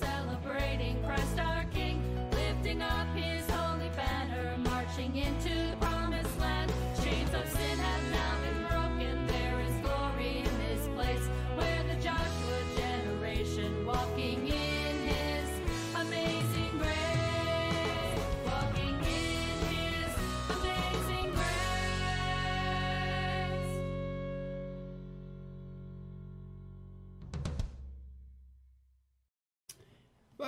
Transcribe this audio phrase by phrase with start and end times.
[0.00, 3.09] celebrating Christ our King, lifting up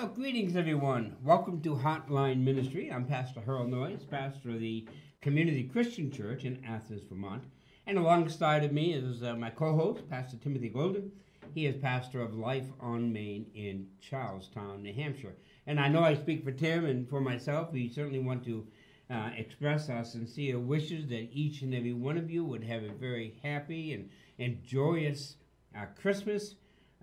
[0.02, 1.14] Well, greetings, everyone.
[1.22, 2.90] Welcome to Hotline Ministry.
[2.90, 4.84] I'm Pastor Harold Noyes, pastor of the
[5.20, 7.44] Community Christian Church in Athens, Vermont.
[7.86, 11.12] And alongside of me is uh, my co host, Pastor Timothy Golden.
[11.54, 15.36] He is pastor of Life on Main in Charlestown, New Hampshire.
[15.68, 17.70] And I know I speak for Tim and for myself.
[17.70, 18.66] We certainly want to
[19.08, 22.90] uh, express our sincere wishes that each and every one of you would have a
[22.90, 25.36] very happy and, and joyous
[25.78, 26.56] uh, Christmas.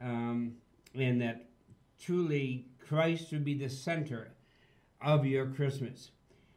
[0.03, 0.55] Um,
[0.93, 1.45] and that
[1.97, 4.31] truly Christ would be the center
[4.99, 6.09] of your Christmas.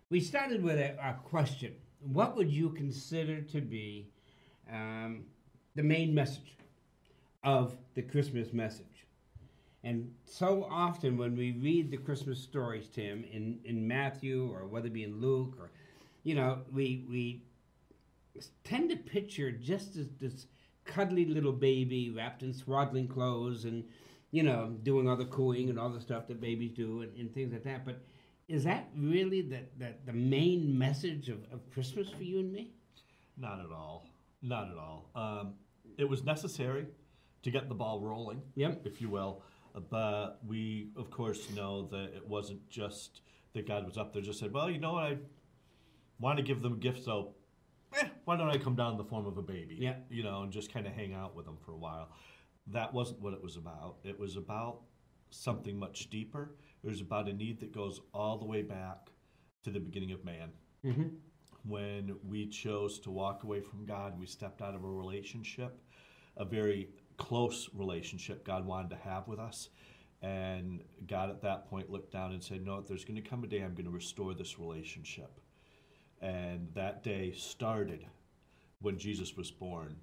[0.08, 4.08] We started with a, a question What would you consider to be
[4.72, 5.24] um,
[5.74, 6.56] the main message
[7.44, 8.86] of the Christmas message?
[9.84, 14.86] And so often when we read the Christmas stories, Tim, in, in Matthew or whether
[14.86, 15.70] it be in Luke or,
[16.22, 17.42] you know, we, we
[18.64, 20.46] tend to picture just as this
[20.86, 23.84] cuddly little baby wrapped in swaddling clothes and,
[24.32, 27.32] you know, doing all the cooing and all the stuff that babies do and, and
[27.32, 27.84] things like that.
[27.84, 28.02] But
[28.48, 32.72] is that really the, the, the main message of, of Christmas for you and me?
[33.36, 34.08] Not at all.
[34.42, 35.10] Not at all.
[35.14, 35.54] Um,
[35.96, 36.86] it was necessary
[37.42, 38.82] to get the ball rolling, Yep.
[38.84, 39.42] if you will.
[39.74, 43.20] Uh, But we, of course, know that it wasn't just
[43.52, 45.18] that God was up there, just said, well, you know what, I
[46.18, 47.34] want to give them a gift, so
[48.00, 49.76] eh, why don't I come down in the form of a baby?
[49.78, 49.96] Yeah.
[50.08, 52.08] You know, and just kind of hang out with them for a while.
[52.66, 53.96] That wasn't what it was about.
[54.04, 54.80] It was about
[55.30, 56.54] something much deeper.
[56.84, 59.10] It was about a need that goes all the way back
[59.64, 60.50] to the beginning of man
[60.84, 61.08] Mm-hmm.
[61.68, 65.78] when we chose to walk away from God, we stepped out of a relationship,
[66.36, 69.68] a very close relationship God wanted to have with us.
[70.22, 73.46] And God at that point looked down and said, No, there's going to come a
[73.46, 75.30] day I'm going to restore this relationship.
[76.20, 78.06] And that day started
[78.80, 79.96] when Jesus was born,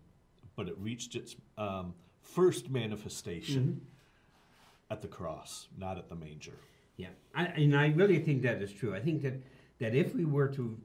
[0.56, 4.94] but it reached its um, first manifestation mm-hmm.
[4.94, 6.58] at the cross, not at the manger.
[6.98, 8.96] Yeah, I, and I really think that is true.
[8.96, 9.42] I think that
[9.80, 10.78] that if we were to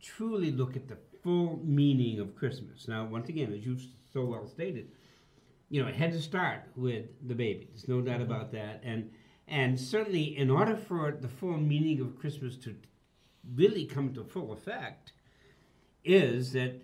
[0.00, 3.78] truly look at the full meaning of Christmas, now once again, as you
[4.12, 4.90] so well stated,
[5.70, 7.68] you know, it had to start with the baby.
[7.70, 8.30] There's no doubt mm-hmm.
[8.30, 9.10] about that, and
[9.48, 12.76] and certainly in order for the full meaning of Christmas to
[13.54, 15.12] really come to full effect,
[16.04, 16.80] is that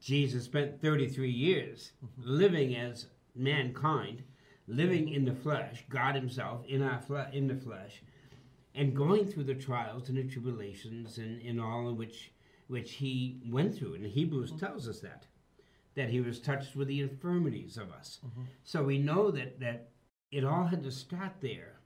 [0.00, 2.22] Jesus spent 33 years mm-hmm.
[2.30, 4.22] living as mankind,
[4.66, 8.02] living in the flesh, God Himself in our fle- in the flesh,
[8.74, 12.32] and going through the trials and the tribulations and, and all in which
[12.68, 13.94] which He went through.
[13.94, 14.64] And Hebrews mm-hmm.
[14.64, 15.26] tells us that
[15.94, 18.20] that He was touched with the infirmities of us.
[18.26, 18.42] Mm-hmm.
[18.62, 19.90] So we know that that
[20.30, 21.80] it all had to start there.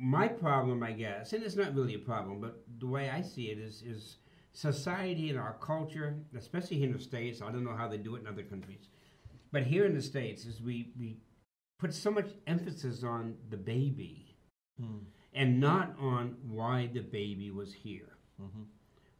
[0.00, 3.50] My problem, I guess, and it's not really a problem, but the way I see
[3.50, 4.18] it is is
[4.52, 8.16] society and our culture, especially here in the States, I don't know how they do
[8.16, 8.88] it in other countries,
[9.52, 11.18] but here in the States, is we, we
[11.78, 14.36] put so much emphasis on the baby
[14.80, 14.98] hmm.
[15.34, 18.62] and not on why the baby was here, mm-hmm.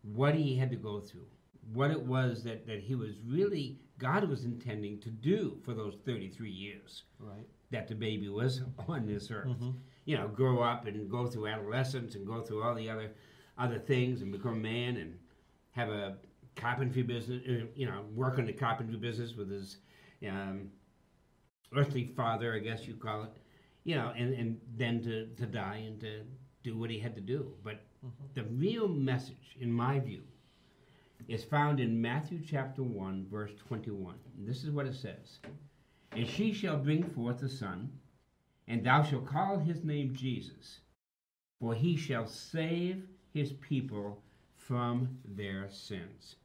[0.02, 1.26] what he had to go through,
[1.72, 5.96] what it was that, that he was really, God was intending to do for those
[6.04, 7.46] 33 years Right.
[7.70, 9.48] that the baby was on this earth.
[9.48, 9.70] Mm-hmm.
[10.04, 13.10] You know, grow up and go through adolescence and go through all the other
[13.58, 15.18] other things and become a man and
[15.72, 16.16] have a
[16.56, 17.42] carpentry business.
[17.46, 19.78] uh, You know, work in the carpentry business with his
[20.26, 20.70] um,
[21.76, 23.32] earthly father, I guess you call it.
[23.84, 26.22] You know, and, and then to, to die and to
[26.62, 27.52] do what he had to do.
[27.64, 27.80] But
[28.34, 30.22] the real message, in my view,
[31.26, 34.14] is found in Matthew chapter 1, verse 21.
[34.36, 35.38] And this is what it says
[36.12, 37.90] And she shall bring forth a son,
[38.66, 40.80] and thou shalt call his name Jesus,
[41.60, 44.22] for he shall save his people
[44.56, 46.36] from their sins.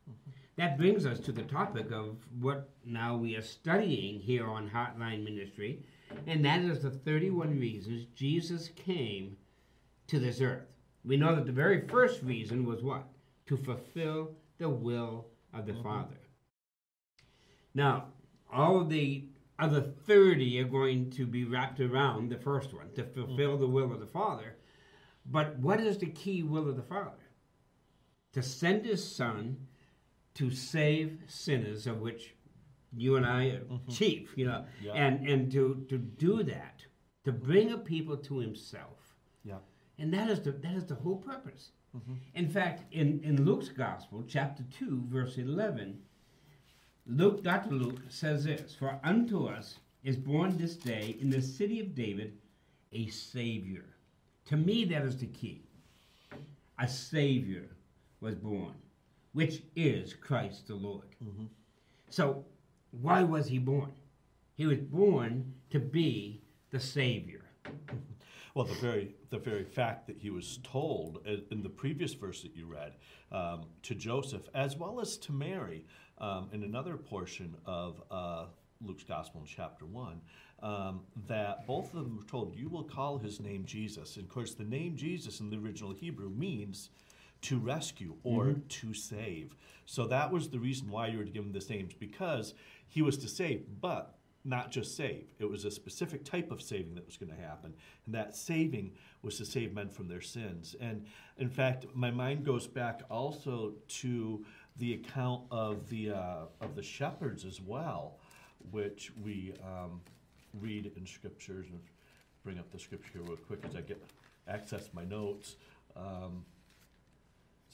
[0.56, 5.24] That brings us to the topic of what now we are studying here on Hotline
[5.24, 5.84] Ministry,
[6.28, 9.36] and that is the 31 reasons Jesus came
[10.08, 10.68] to this earth.
[11.04, 13.08] We know that the very first reason was what?
[13.48, 15.84] To fulfill the will of the mm-hmm.
[15.84, 16.20] Father.
[17.74, 18.06] Now,
[18.52, 19.26] all of the
[19.58, 23.26] other 30 are going to be wrapped around the first one, to mm-hmm.
[23.26, 24.56] fulfill the will of the Father.
[25.26, 27.12] But what is the key will of the Father?
[28.34, 29.58] To send his Son
[30.36, 32.36] to save sinners, of which
[32.96, 33.92] you and I are mm-hmm.
[33.92, 34.94] chief, you know, Yeah.
[34.94, 36.86] and, and to, to do that
[37.24, 39.16] to bring a people to himself.
[39.44, 39.60] Yeah.
[39.98, 41.72] And that is the that is the whole purpose.
[41.96, 42.14] Mm-hmm.
[42.34, 46.00] In fact, in, in Luke's gospel, chapter 2, verse 11,
[47.06, 47.72] Luke, Dr.
[47.72, 52.34] Luke says this For unto us is born this day in the city of David
[52.92, 53.86] a Savior.
[54.46, 55.64] To me, that is the key.
[56.80, 57.70] A Savior
[58.22, 58.74] was born,
[59.34, 61.08] which is Christ the Lord.
[62.10, 62.46] So,
[63.02, 63.92] why was he born?
[64.56, 66.42] He was born to be
[66.72, 67.46] the Savior.
[68.56, 72.44] Well, the very the very fact that he was told in in the previous verse
[72.44, 72.94] that you read
[73.32, 75.86] um, to Joseph, as well as to Mary,
[76.20, 78.46] um, in another portion of uh,
[78.80, 80.22] Luke's Gospel in chapter one,
[80.62, 84.32] um, that both of them were told, "You will call his name Jesus." And of
[84.32, 86.92] course, the name Jesus in the original Hebrew means
[87.44, 89.56] to rescue or to save.
[89.86, 92.54] So that was the reason why you were to give him this name, because
[92.88, 95.26] he was to save, but not just save.
[95.40, 97.74] It was a specific type of saving that was going to happen.
[98.06, 98.92] And that saving
[99.22, 100.76] was to save men from their sins.
[100.82, 101.06] And
[101.38, 104.46] in fact, my mind goes back also to
[104.78, 108.18] the account of the uh, of the shepherds as well,
[108.72, 110.02] which we um,
[110.60, 111.68] read in scriptures.
[111.70, 111.80] And
[112.44, 114.04] bring up the scripture real quick as I get
[114.48, 115.56] access my notes.
[115.96, 116.44] Um,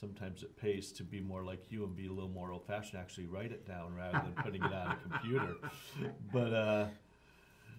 [0.00, 2.98] sometimes it pays to be more like you and be a little more old fashioned,
[2.98, 5.54] actually write it down rather than putting it on a computer.
[6.32, 6.86] But uh,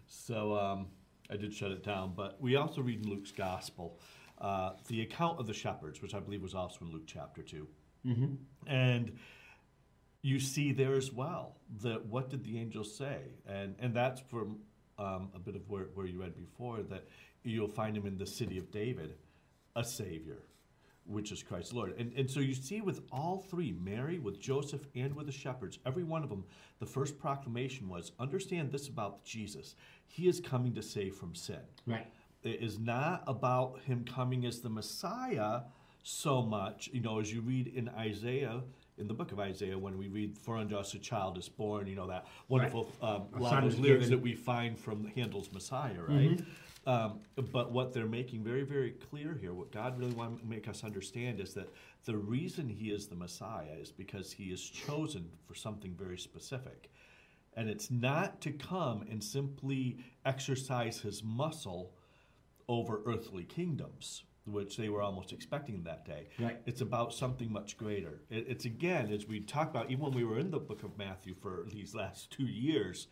[0.07, 0.87] so um,
[1.29, 2.13] I did shut it down.
[2.15, 3.99] But we also read in Luke's gospel
[4.39, 7.67] uh, the account of the shepherds, which I believe was also in Luke chapter 2.
[8.67, 9.17] And
[10.21, 13.19] you see there as well that what did the angels say?
[13.47, 14.57] And, and that's from
[14.99, 17.07] um, a bit of where, where you read before that
[17.43, 19.15] you'll find him in the city of David,
[19.75, 20.43] a savior
[21.05, 21.93] which is Christ Lord.
[21.97, 25.79] And, and so you see with all three, Mary, with Joseph, and with the shepherds,
[25.85, 26.45] every one of them,
[26.79, 29.75] the first proclamation was understand this about Jesus.
[30.07, 31.59] He is coming to save from sin.
[31.85, 32.07] Right.
[32.43, 35.61] It is not about him coming as the Messiah
[36.03, 38.61] so much, you know, as you read in Isaiah,
[38.97, 41.87] in the book of Isaiah, when we read, For unto us a child is born,
[41.87, 46.39] you know, that wonderful um, A of lyrics that we find from Handel's Messiah, right?
[46.87, 50.67] Um, but what they're making very, very clear here, what God really wants to make
[50.67, 51.69] us understand is that
[52.05, 56.89] the reason he is the Messiah is because he is chosen for something very specific.
[57.53, 61.93] And it's not to come and simply exercise his muscle
[62.67, 66.29] over earthly kingdoms, which they were almost expecting that day.
[66.39, 66.59] Right.
[66.65, 68.21] It's about something much greater.
[68.29, 70.97] It, it's again, as we talked about, even when we were in the book of
[70.97, 73.07] Matthew for these last two years,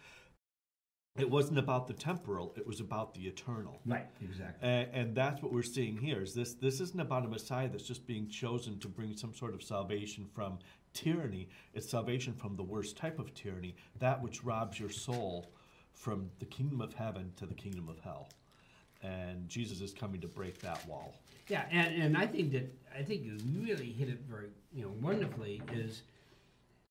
[1.20, 3.82] it wasn't about the temporal, it was about the eternal.
[3.86, 4.08] Right.
[4.22, 4.68] Exactly.
[4.68, 6.22] And, and that's what we're seeing here.
[6.22, 9.54] Is this this isn't about a Messiah that's just being chosen to bring some sort
[9.54, 10.60] of salvation from
[10.94, 11.50] tyranny.
[11.74, 15.52] It's salvation from the worst type of tyranny, that which robs your soul
[15.94, 18.30] from the kingdom of heaven to the kingdom of hell.
[19.02, 21.16] And Jesus is coming to break that wall.
[21.48, 24.94] Yeah, and, and I think that I think you really hit it very you know
[25.02, 26.04] wonderfully is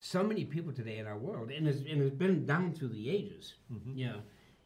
[0.00, 3.10] so many people today in our world, and it's, and it's been down through the
[3.10, 3.98] ages, mm-hmm.
[3.98, 4.20] you know,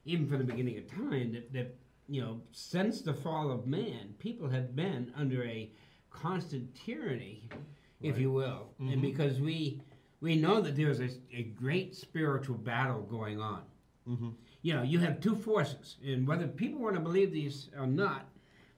[0.04, 1.74] even from the beginning of time, that, that
[2.08, 5.70] you know since the fall of man, people have been under a
[6.10, 7.48] constant tyranny,
[8.00, 9.00] if you will, and mm-hmm.
[9.00, 9.80] because we
[10.20, 13.62] we know that there's a, a great spiritual battle going on.
[14.08, 14.30] Mm-hmm.
[14.62, 18.28] You know, you have two forces, and whether people want to believe these or not,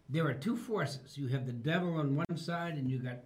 [0.09, 1.17] there are two forces.
[1.17, 3.19] You have the devil on one side, and you got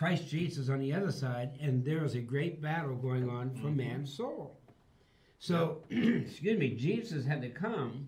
[0.00, 3.66] Christ Jesus on the other side, and there is a great battle going on for
[3.66, 3.76] mm-hmm.
[3.76, 4.58] man's soul.
[5.38, 8.06] So, excuse me, Jesus had to come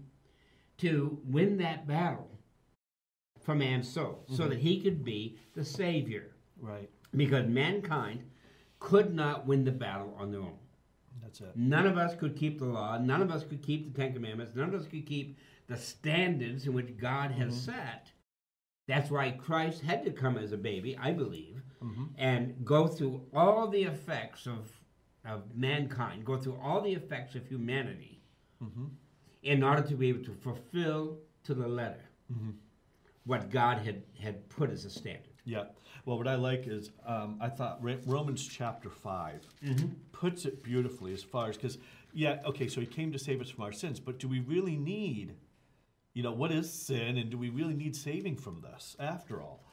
[0.78, 2.30] to win that battle
[3.42, 4.48] for man's soul, so mm-hmm.
[4.48, 6.88] that he could be the savior, Right.
[7.14, 8.22] because mankind
[8.78, 10.56] could not win the battle on their own.
[11.22, 11.54] That's it.
[11.56, 12.96] None of us could keep the law.
[12.96, 14.56] None of us could keep the Ten Commandments.
[14.56, 17.72] None of us could keep the standards in which God has mm-hmm.
[17.72, 18.10] set.
[18.88, 22.04] That's why Christ had to come as a baby, I believe, Mm-hmm.
[22.16, 24.70] and go through all the effects of,
[25.26, 28.22] of mankind, go through all the effects of humanity
[28.62, 28.84] mm-hmm.
[29.42, 32.50] in order to be able to fulfill to the letter mm-hmm.
[33.24, 35.32] what God had, had put as a standard.
[35.44, 35.64] Yeah.
[36.04, 39.46] Well, what I like is um, I thought Romans chapter 5
[40.12, 41.78] puts it beautifully as far as because,
[42.12, 44.76] yeah, okay, so he came to save us from our sins, but do we really
[44.76, 45.34] need,
[46.14, 49.64] you know, what is sin and do we really need saving from this after all?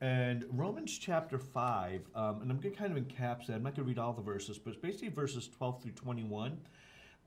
[0.00, 3.84] And Romans chapter 5, um, and I'm going to kind of encapsulate, I'm not going
[3.84, 6.58] to read all the verses, but it's basically verses 12 through 21.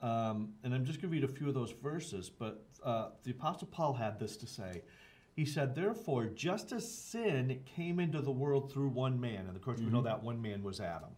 [0.02, 3.32] Um, and I'm just going to read a few of those verses, but uh, the
[3.32, 4.84] Apostle Paul had this to say.
[5.36, 9.62] He said, Therefore, just as sin came into the world through one man, and of
[9.62, 11.12] course we know that one man was Adam,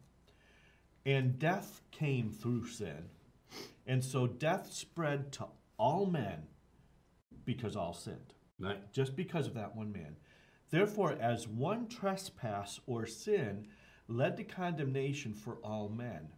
[1.06, 3.10] and death came through sin,
[3.88, 5.46] and so death spread to
[5.78, 6.44] all men
[7.46, 8.34] because all sinned.
[8.60, 8.92] Right.
[8.94, 10.16] Just because of that one man.
[10.74, 13.68] Therefore, as one trespass or sin
[14.08, 16.30] led to condemnation for all men,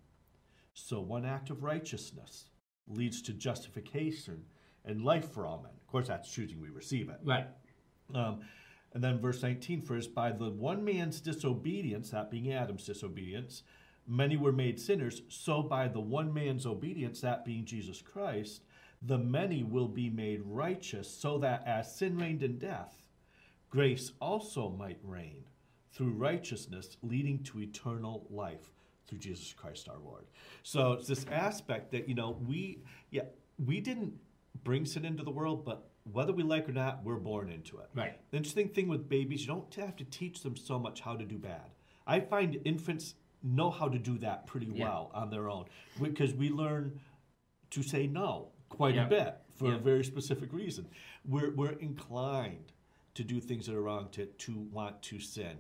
[0.74, 2.50] so one act of righteousness
[2.86, 4.44] leads to justification
[4.84, 5.72] and life for all men.
[5.80, 7.16] Of course, that's choosing we receive it.
[7.24, 7.48] Right.
[8.14, 8.42] Um,
[8.94, 13.64] and then verse 19, for as by the one man's disobedience, that being Adam's disobedience,
[14.06, 18.64] many were made sinners, so by the one man's obedience, that being Jesus Christ,
[19.02, 23.05] the many will be made righteous, so that as sin reigned in death,
[23.70, 25.44] grace also might reign
[25.92, 28.72] through righteousness, leading to eternal life
[29.08, 30.26] through Jesus Christ our Lord.
[30.64, 32.80] So it's this aspect that, you know, we,
[33.12, 33.24] yeah,
[33.64, 34.14] we didn't
[34.64, 37.90] bring sin into the world, but whether we like or not, we're born into it.
[37.94, 38.20] Right.
[38.32, 41.26] The interesting thing with babies, you don't have to teach them so much how to
[41.26, 41.72] do bad.
[42.08, 44.86] I find infants know how to do that pretty Yeah.
[44.86, 45.66] well on their own
[46.02, 47.00] because we learn
[47.72, 49.06] to say no quite Yeah.
[49.06, 49.76] a bit for Yeah.
[49.76, 50.88] a very specific reason.
[51.26, 52.72] We're, we're inclined
[53.16, 55.58] to do things that are wrong, to, to want to sin.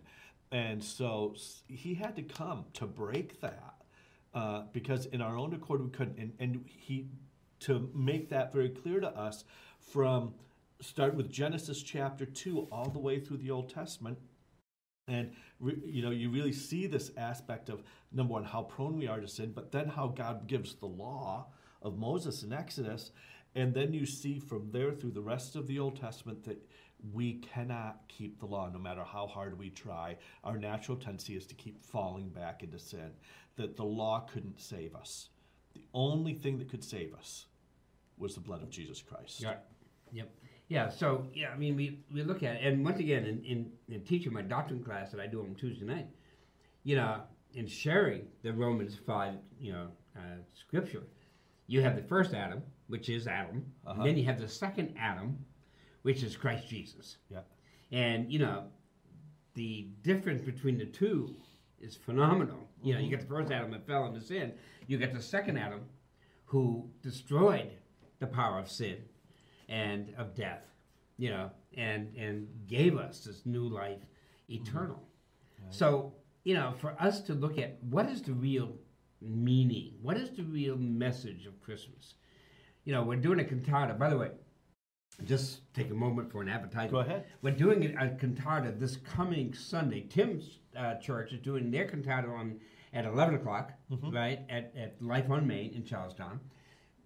[0.51, 1.35] And so
[1.67, 3.75] he had to come to break that
[4.33, 6.17] uh, because in our own accord we couldn't.
[6.17, 7.07] And, and he,
[7.61, 9.43] to make that very clear to us
[9.79, 10.33] from
[10.81, 14.17] start with Genesis chapter 2 all the way through the Old Testament.
[15.07, 19.19] And you know, you really see this aspect of number one, how prone we are
[19.19, 21.47] to sin, but then how God gives the law
[21.81, 23.11] of Moses in Exodus,
[23.53, 26.67] and then you see from there through the rest of the Old Testament that
[27.13, 30.17] we cannot keep the law no matter how hard we try.
[30.43, 33.11] Our natural tendency is to keep falling back into sin.
[33.57, 35.29] That the law couldn't save us.
[35.73, 37.45] The only thing that could save us
[38.17, 39.41] was the blood of Jesus Christ.
[39.41, 39.55] Yeah.
[40.11, 40.31] Yep.
[40.67, 40.89] Yeah.
[40.89, 44.01] So yeah, I mean, we, we look at it, and once again, in, in, in
[44.01, 46.07] teaching my doctrine class that I do on Tuesday night,
[46.83, 47.21] you know,
[47.53, 51.03] in sharing the Romans five, you know, uh, scripture,
[51.67, 54.01] you have the first Adam, which is Adam, Uh-huh.
[54.01, 55.37] and then you have the second Adam,
[56.05, 57.41] which is Christ Jesus, Yeah.
[57.91, 58.69] and you know,
[59.55, 61.35] the difference between the two
[61.79, 62.69] is phenomenal.
[62.83, 64.53] You know, you get the first Adam that fell into sin.
[64.85, 65.81] You get the second Adam,
[66.45, 67.71] who destroyed
[68.19, 68.97] the power of sin
[69.67, 70.61] and of death.
[71.17, 74.05] You know, and and gave us this new life,
[74.47, 75.01] eternal.
[75.59, 75.71] Mm-hmm.
[75.71, 78.77] So you know, for us to look at what is the real
[79.21, 82.13] meaning, what is the real message of Christmas.
[82.83, 83.95] You know, we're doing a cantata.
[83.95, 84.29] By the way,
[85.23, 86.91] just take a moment for an advertisement.
[86.91, 87.25] Go ahead.
[87.41, 90.01] We're doing a cantata this coming Sunday.
[90.01, 92.59] Tim's uh, church is doing their cantata on
[92.93, 93.73] at 11 o'clock,
[94.11, 96.39] right, at, at Life on Main in Charlestown.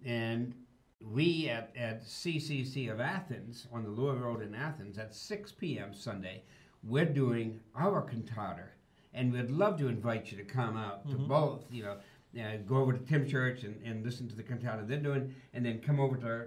[0.04, 0.54] And
[1.00, 5.92] we at, at CCC of Athens, on the Lower Road in Athens, at 6 p.m.
[5.92, 6.42] Sunday,
[6.84, 8.68] we're doing our cantata.
[9.12, 11.96] And we'd love to invite you to come out to both, you know,
[12.40, 15.66] uh, go over to Tim Church and, and listen to the cantata they're doing, and
[15.66, 16.46] then come over to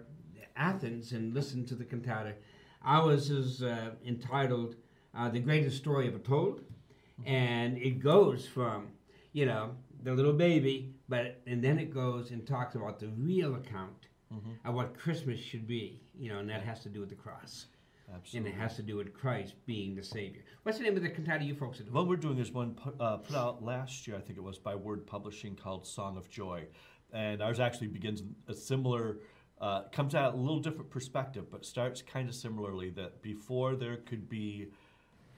[0.55, 2.33] Athens and listen to the cantata.
[2.85, 4.75] Ours is uh, entitled
[5.15, 6.61] uh, "The Greatest Story Ever Told,"
[7.25, 8.89] and it goes from
[9.31, 9.71] you know
[10.03, 14.07] the little baby, but and then it goes and talks about the real account
[14.65, 16.01] of what Christmas should be.
[16.17, 17.67] You know, and that has to do with the cross,
[18.13, 18.37] Absolutely.
[18.51, 20.41] and it has to do with Christ being the Savior.
[20.63, 21.93] What's the name of the cantata you folks are doing?
[21.95, 24.75] What we're doing is one uh, put out last year, I think it was by
[24.75, 26.65] Word Publishing, called "Song of Joy,"
[27.13, 29.17] and ours actually begins a similar,
[29.63, 32.89] uh, comes at a little different perspective, but starts kind of similarly.
[32.89, 34.67] That before there could be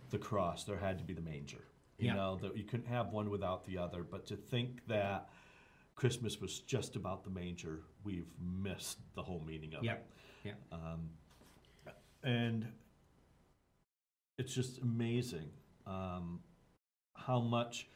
[0.10, 1.64] the cross, there had to be the manger.
[2.00, 2.16] You Yeah.
[2.16, 4.04] know that you couldn't have one without the other.
[4.04, 5.30] But to think that
[5.96, 10.04] Christmas was just about the manger, we've missed the whole meaning of it.
[10.44, 10.54] Yeah.
[10.72, 11.10] Um,
[12.24, 12.68] and
[14.40, 15.52] it's just amazing
[15.86, 16.42] um,
[17.14, 17.88] how much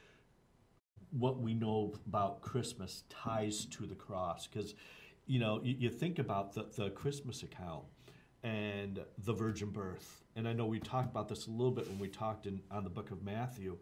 [1.11, 4.45] what we know about Christmas ties to the cross.
[4.45, 4.75] Because,
[5.29, 7.83] you know, you, you think about the, the Christmas account
[8.43, 10.23] and the virgin birth.
[10.35, 12.83] And I know we talked about this a little bit when we talked in, on
[12.83, 13.77] the book of Matthew.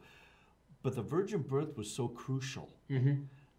[0.84, 2.70] But the virgin birth was so crucial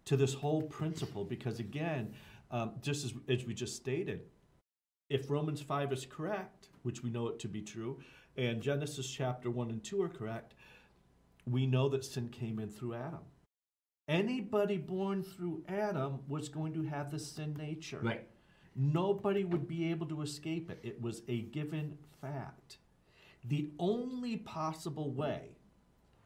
[0.05, 2.13] to this whole principle because, again,
[2.51, 4.21] um, just as, as we just stated,
[5.09, 7.99] if Romans 5 is correct, which we know it to be true,
[8.37, 10.53] and Genesis chapter 1 and 2 are correct,
[11.47, 13.21] we know that sin came in through Adam.
[14.09, 17.99] Anybody born through Adam was going to have the sin nature.
[18.01, 18.27] Right.
[18.75, 20.79] Nobody would be able to escape it.
[20.83, 22.79] It was a given fact.
[23.45, 25.51] The only possible way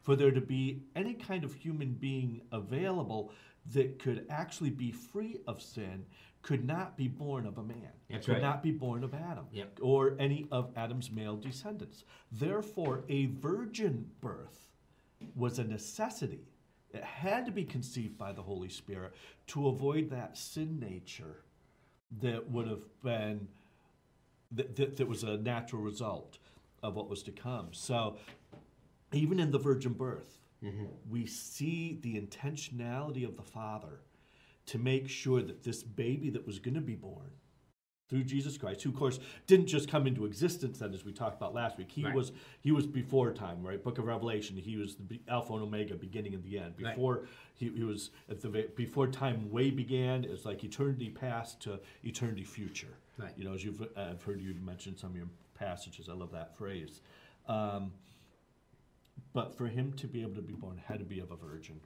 [0.02, 3.32] for there to be any kind of human being available
[3.74, 6.06] that could actually be free of sin
[6.42, 7.90] could not be born of a man.
[8.10, 8.42] That's could right.
[8.42, 9.80] not be born of Adam Yep.
[9.82, 12.04] or any of Adam's male descendants.
[12.32, 14.70] Therefore, a virgin birth
[15.36, 16.50] was a necessity.
[16.94, 19.14] It had to be conceived by the Holy Spirit
[19.48, 21.42] to avoid that sin nature
[22.22, 23.48] that would have been
[24.52, 26.38] that, that, that was a natural result
[26.84, 27.70] of what was to come.
[27.72, 28.18] So,
[29.12, 30.86] even in the virgin birth, mm-hmm.
[31.10, 34.02] we see the intentionality of the Father
[34.68, 37.32] to make sure that this baby that was going to be born
[38.14, 41.36] through Jesus Christ, who of course didn't just come into existence then, as we talked
[41.36, 41.92] about last week.
[41.92, 42.14] He Right.
[42.14, 43.84] was he was before time, right?
[43.84, 44.56] Book of Revelation.
[44.56, 46.76] He was the Alpha and Omega, beginning and the end.
[46.80, 46.96] Right.
[46.96, 50.26] Before he, he was at the before time way began.
[50.26, 52.94] It's like eternity past to eternity future.
[53.18, 53.34] Right.
[53.36, 56.08] You know, as you've uh, I've heard you mention some of your passages.
[56.08, 57.02] I love that phrase.
[57.48, 57.94] Um,
[59.34, 61.80] but for him to be able to be born had to be of a virgin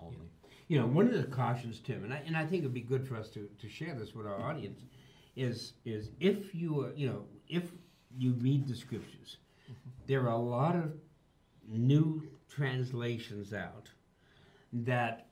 [0.00, 0.28] only.
[0.66, 3.06] You know, one of the cautions, Tim, and I, and I think it'd be good
[3.06, 4.80] for us to, to share this with our audience,
[5.38, 7.70] is is if you are, you know, if
[8.16, 9.36] you read the scriptures,
[10.06, 10.92] there are a lot of
[11.68, 13.88] new translations out
[14.72, 15.26] that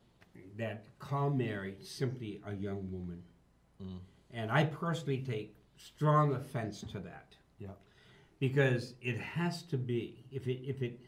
[0.56, 3.22] that call Mary simply a young woman,
[4.32, 7.68] and I personally take strong offense to that Yeah.
[8.38, 11.00] because it has to be if it if it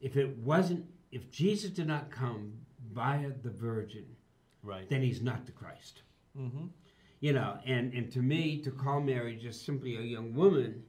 [0.00, 2.52] if it wasn't if Jesus did not come
[2.92, 4.04] via the Virgin,
[4.62, 4.88] Right.
[4.88, 6.02] then he's not the Christ.
[6.38, 6.66] Mm-hmm.
[7.24, 10.82] You know, and and to me, to call Mary just simply a young woman,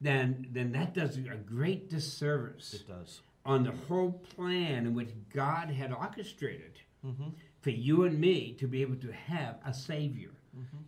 [0.00, 1.20] then then that does a
[1.56, 3.20] great disservice It does.
[3.44, 7.30] on the whole plan in which God had orchestrated Mm-hmm.
[7.62, 10.32] for you and me to be able to have a Savior,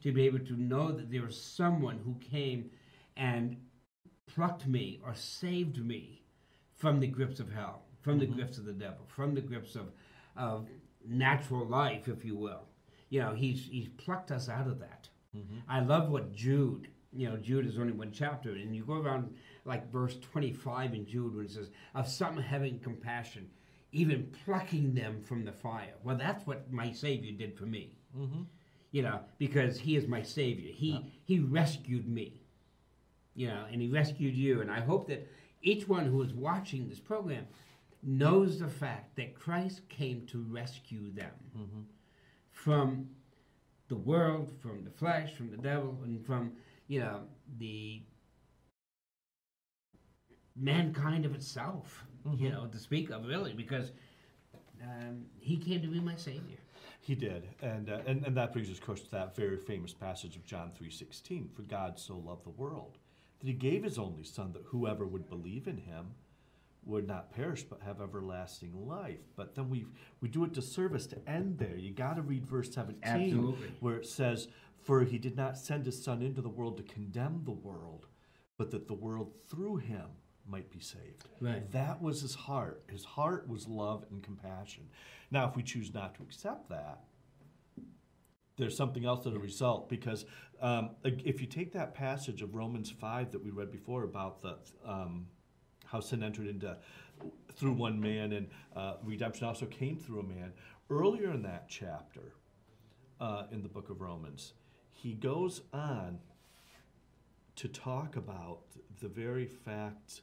[0.02, 2.70] to be able to know that there was someone who came
[3.16, 3.56] and
[4.26, 6.22] plucked me or saved me
[6.74, 9.86] from the grips of hell, from the grips of the devil, from the grips of,
[10.36, 10.68] of
[11.04, 12.64] natural life, if you will.
[13.12, 15.10] You know, he's, he's plucked us out of that.
[15.68, 19.34] I love what Jude, you know, Jude is only one chapter, and you go around
[19.66, 23.50] like verse 25 in Jude when it says, Of some having compassion,
[23.92, 25.92] even plucking them from the fire.
[26.02, 27.98] Well, that's what my Savior did for me.
[28.18, 28.44] Mm-hmm.
[28.92, 30.72] You know, because He is my Savior.
[30.72, 32.40] He He rescued me.
[33.34, 34.62] You know, and He rescued you.
[34.62, 35.28] And I hope that
[35.60, 37.46] each one who is watching this program
[38.02, 41.32] knows the fact that Christ came to rescue them
[42.64, 43.08] from
[43.88, 46.52] the world, from the flesh, from the devil, and from
[46.86, 47.22] you know
[47.58, 48.02] the
[50.56, 52.04] mankind of itself.
[52.36, 53.90] You know, to speak of really, because
[54.82, 56.58] um, he came to be my savior.
[57.00, 59.92] He did, and, uh, and and that brings us, of course, to that very famous
[59.92, 61.48] passage of John three sixteen.
[61.54, 62.98] For God so loved the world
[63.40, 66.14] that He gave His only Son, that whoever would believe in Him
[66.84, 69.20] would not perish but have everlasting life.
[69.36, 69.86] But then we
[70.20, 71.76] we do it disservice to end there.
[71.76, 73.72] You got to read verse seventeen, Absolutely.
[73.80, 74.48] where it says,
[74.82, 78.06] "For He did not send His Son into the world to condemn the world,
[78.58, 80.06] but that the world through Him."
[80.44, 81.28] Might be saved.
[81.40, 81.70] Right.
[81.70, 82.82] That was his heart.
[82.90, 84.88] His heart was love and compassion.
[85.30, 87.04] Now, if we choose not to accept that,
[88.56, 90.24] there's something else that'll result because
[90.60, 94.58] um, if you take that passage of Romans 5 that we read before about the
[94.84, 95.26] um,
[95.92, 96.74] how sin entered into
[97.54, 100.52] through one man and uh, redemption also came through a man,
[100.90, 102.32] earlier in that chapter
[103.20, 104.54] uh, in the book of Romans,
[104.90, 106.18] he goes on
[107.56, 108.60] to talk about
[109.00, 110.22] the very fact.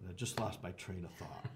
[0.00, 1.46] And I just lost my train of thought.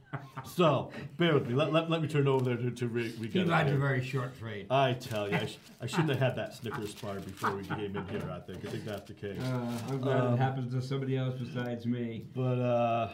[0.46, 1.54] so bear with me.
[1.54, 3.72] Let, let, let me turn over there to, to re, we He get it rides
[3.72, 4.66] a very short trade.
[4.70, 7.96] I tell you, I, sh- I shouldn't have had that Snickers bar before we came
[7.96, 8.30] in here.
[8.30, 9.40] I think I think that's the case.
[9.40, 12.26] Uh, I'm glad Um, it happens to somebody else besides me.
[12.34, 13.10] But uh,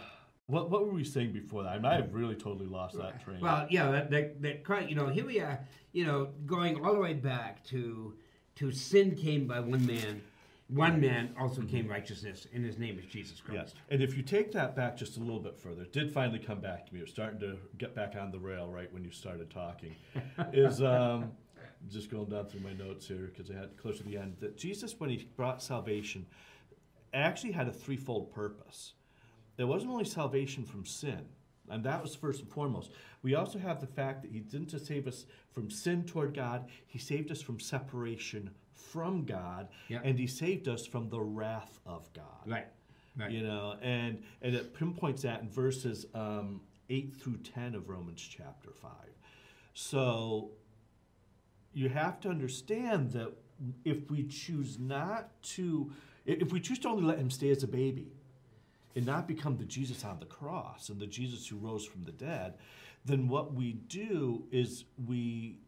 [0.47, 1.71] what what were we saying before that?
[1.71, 3.41] I, mean, I have really totally lost that train.
[3.41, 5.61] Well, yeah, that, that, that Christ, you know, here we are,
[5.93, 8.15] you know, going all the way back to
[8.57, 10.21] to sin came by one man.
[10.73, 13.77] One man also came righteousness, and his name is Jesus Yeah, Christ.
[13.89, 16.61] and if you take that back just a little bit further, it did finally come
[16.61, 17.01] back to me.
[17.01, 19.97] It was starting to get back on the rail right when you started talking.
[20.53, 21.33] is um,
[21.89, 24.57] just going down through my notes here because I had close to the end that
[24.57, 26.25] Jesus, when he brought salvation,
[27.13, 28.93] actually had a threefold purpose.
[29.57, 31.27] There wasn't only salvation from sin,
[31.69, 32.93] and that was first and foremost.
[33.23, 36.69] We also have the fact that he didn't just save us from sin toward God;
[36.87, 38.51] he saved us from separation
[38.93, 40.01] from God, Yeah.
[40.05, 42.67] and he saved us from the wrath of God Right,
[43.17, 43.31] right.
[43.31, 48.21] you know and and it pinpoints that in verses um, 8 through 10 of romans
[48.21, 48.91] chapter 5
[49.75, 50.51] so
[51.73, 53.33] you have to understand that
[53.85, 55.93] if we choose not to
[56.27, 58.13] if we choose to only let him stay as a baby
[58.97, 62.13] and not become the jesus on the cross and the jesus who rose from the
[62.13, 62.55] dead
[63.05, 65.59] then what we do is we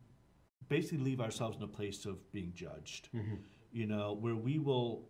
[0.77, 3.09] basically leave ourselves in a place of being judged
[3.73, 5.09] you know where we will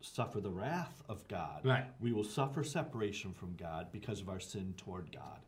[0.00, 1.60] suffer the wrath of God.
[1.64, 1.84] Right.
[2.00, 5.40] We will suffer separation from God because of our sin toward God.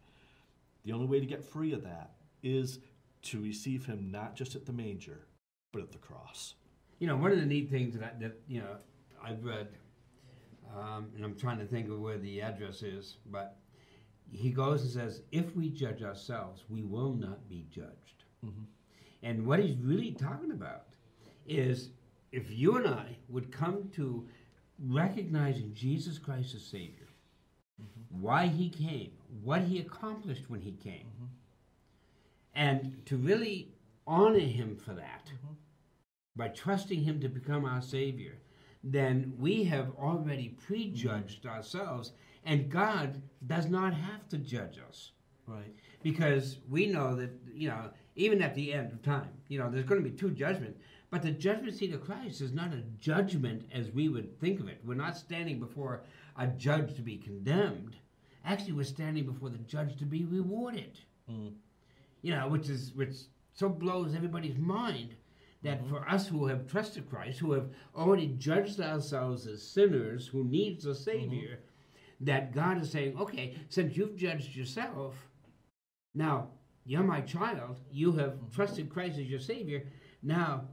[0.85, 2.81] The only way to get free of that is
[3.23, 5.27] to receive Him not just at the manger,
[5.73, 6.55] but at the cross.
[6.99, 8.77] You know, one of the neat things that, I, that you know,
[9.23, 9.69] I've read,
[10.77, 13.59] um, and I'm trying to think of where the address is, but
[14.31, 18.25] he goes and says, if we judge ourselves, we will not be judged.
[19.23, 20.85] And what he's really talking about
[21.47, 21.91] is
[22.33, 24.27] if you and I would come to
[24.87, 27.09] recognizing Jesus Christ as Savior,
[27.81, 28.23] mm-hmm.
[28.23, 31.27] why he came, what he accomplished when he came, mm-hmm.
[32.55, 33.73] and to really
[34.07, 35.55] honor him for that mm-hmm.
[36.37, 38.39] by trusting him to become our Savior,
[38.85, 42.13] then we have already prejudged ourselves,
[42.45, 45.13] and God does not have to judge us.
[45.47, 45.75] Right.
[46.03, 49.31] because we know that you know even at the end of time.
[49.49, 50.79] You know there's going to be two judgments
[51.11, 54.69] but the judgment seat of christ is not a judgment as we would think of
[54.69, 54.81] it.
[54.85, 56.03] We're not standing before
[56.37, 57.97] a judge to be condemned.
[58.45, 60.99] Actually we're standing before the judge to be rewarded.
[61.31, 61.53] Mm.
[62.23, 63.15] you know which is which
[63.53, 65.15] so blows everybody's mind
[65.63, 70.45] that for us who have trusted christ who have already judged ourselves as sinners who
[70.45, 71.59] needs a savior
[72.21, 75.29] that god is saying okay since you've judged yourself
[76.19, 76.49] now,
[76.89, 77.81] you're my child.
[77.93, 79.87] You have trusted Christ as your Savior.
[80.23, 80.65] Now,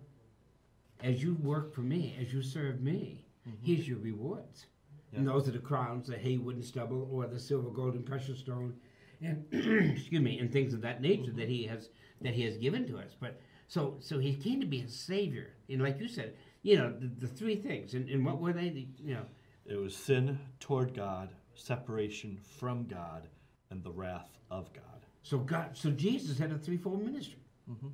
[1.03, 3.57] as you work for me, as you serve me, mm-hmm.
[3.61, 4.65] here's your rewards.
[5.13, 8.05] And those are the crowns, the hay, wood, and stubble, or the silver, gold, and
[8.05, 8.75] precious stone,
[9.21, 11.89] and excuse me, and things of that nature that he has
[12.21, 13.15] that he has given to us.
[13.19, 16.91] But so so he came to be a savior, and like you said, you know
[16.91, 18.69] the, the three things, and, and what were they?
[18.69, 19.25] The, you know,
[19.65, 23.27] It was sin toward God, separation from God,
[23.69, 24.94] and the wrath of God.
[25.25, 27.87] So God, so Jesus had a threefold ministry mm-hmm.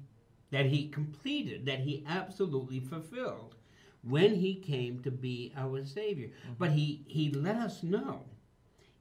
[0.52, 3.56] that he completed, that he absolutely fulfilled
[4.04, 6.28] when he came to be our Savior.
[6.28, 6.54] Mm-hmm.
[6.60, 8.26] But he he let us know,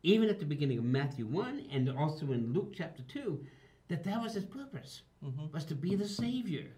[0.04, 3.44] even at the beginning of Matthew one and also in Luke chapter two,
[3.88, 5.52] that that was his purpose mm-hmm.
[5.52, 6.68] was to be the Savior,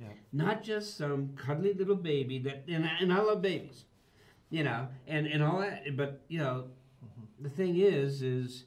[0.00, 0.08] Yeah.
[0.32, 2.64] not just some cuddly little baby that.
[2.66, 3.84] And I, and I love babies,
[4.50, 5.96] you know, and and all that.
[5.96, 6.70] But you know,
[7.38, 8.64] the thing is, is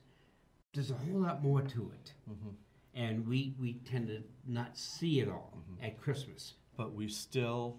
[0.74, 2.14] there's a whole lot more to it.
[2.30, 2.50] Mm-hmm.
[2.94, 5.86] And we we tend to not see it all mm-hmm.
[5.86, 6.56] at Christmas.
[6.78, 7.78] But we still,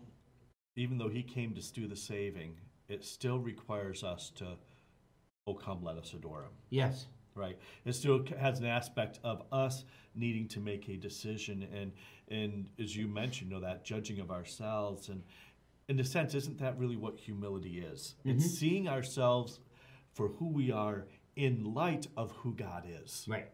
[0.77, 2.57] even though he came to do the saving,
[2.89, 4.57] it still requires us to,
[5.47, 6.53] oh, come, let us adore him.
[6.71, 7.59] Yes, right?
[7.85, 11.93] It still has an aspect of us needing to make a decision and
[12.29, 15.23] and as you mentioned you know that judging of ourselves and
[15.89, 18.15] in a sense isn't that really what humility is?
[18.25, 18.55] It's mm-hmm.
[18.55, 19.59] seeing ourselves
[20.13, 23.27] for who we are in light of who god is.
[23.29, 23.49] Right.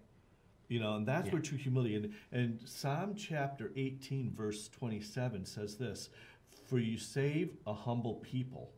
[0.68, 1.32] you know and that's Yeah.
[1.34, 6.10] where true humility and, and psalm chapter 18 verse 27 says this
[6.66, 8.70] for you save a humble people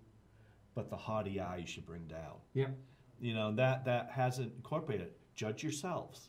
[0.75, 2.37] but the haughty eyes you should bring down.
[2.55, 2.69] Yeah,
[3.21, 5.11] you know that that hasn't incorporated.
[5.35, 6.29] Judge yourselves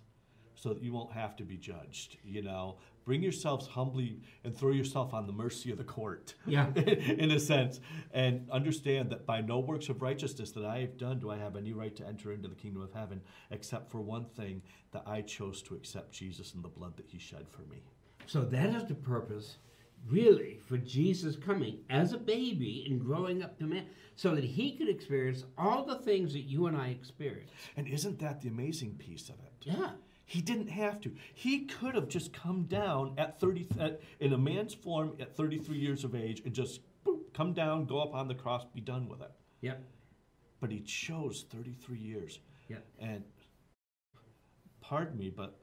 [0.61, 2.77] so that you won't have to be judged you know?
[3.03, 6.35] Bring yourselves humbly and throw yourself on the mercy of the court.
[6.45, 6.67] Yeah.
[6.75, 7.79] in a sense.
[8.13, 11.55] And understand that by no works of righteousness that i have done do i have
[11.55, 15.21] any right to enter into the kingdom of heaven except for one thing that i
[15.21, 17.83] chose to accept jesus and the blood that he shed for me.
[18.27, 19.57] So that is the purpose,
[20.07, 24.75] really, for Jesus coming as a baby and growing up to man, so that he
[24.77, 27.51] could experience all the things that you and I experience.
[27.75, 29.53] and isn't that the amazing piece of it?
[29.63, 29.91] Yeah,
[30.31, 31.11] He didn't have to.
[31.33, 35.77] He could have just come down at 30 at, in a man's form at 33
[35.77, 39.09] years of age and just boop, come down, go up on the cross, be done
[39.09, 39.31] with it.
[39.59, 39.73] yeah,
[40.61, 42.39] But he chose 33 years.
[42.69, 42.77] yeah.
[42.97, 43.25] And
[44.79, 45.59] pardon me, but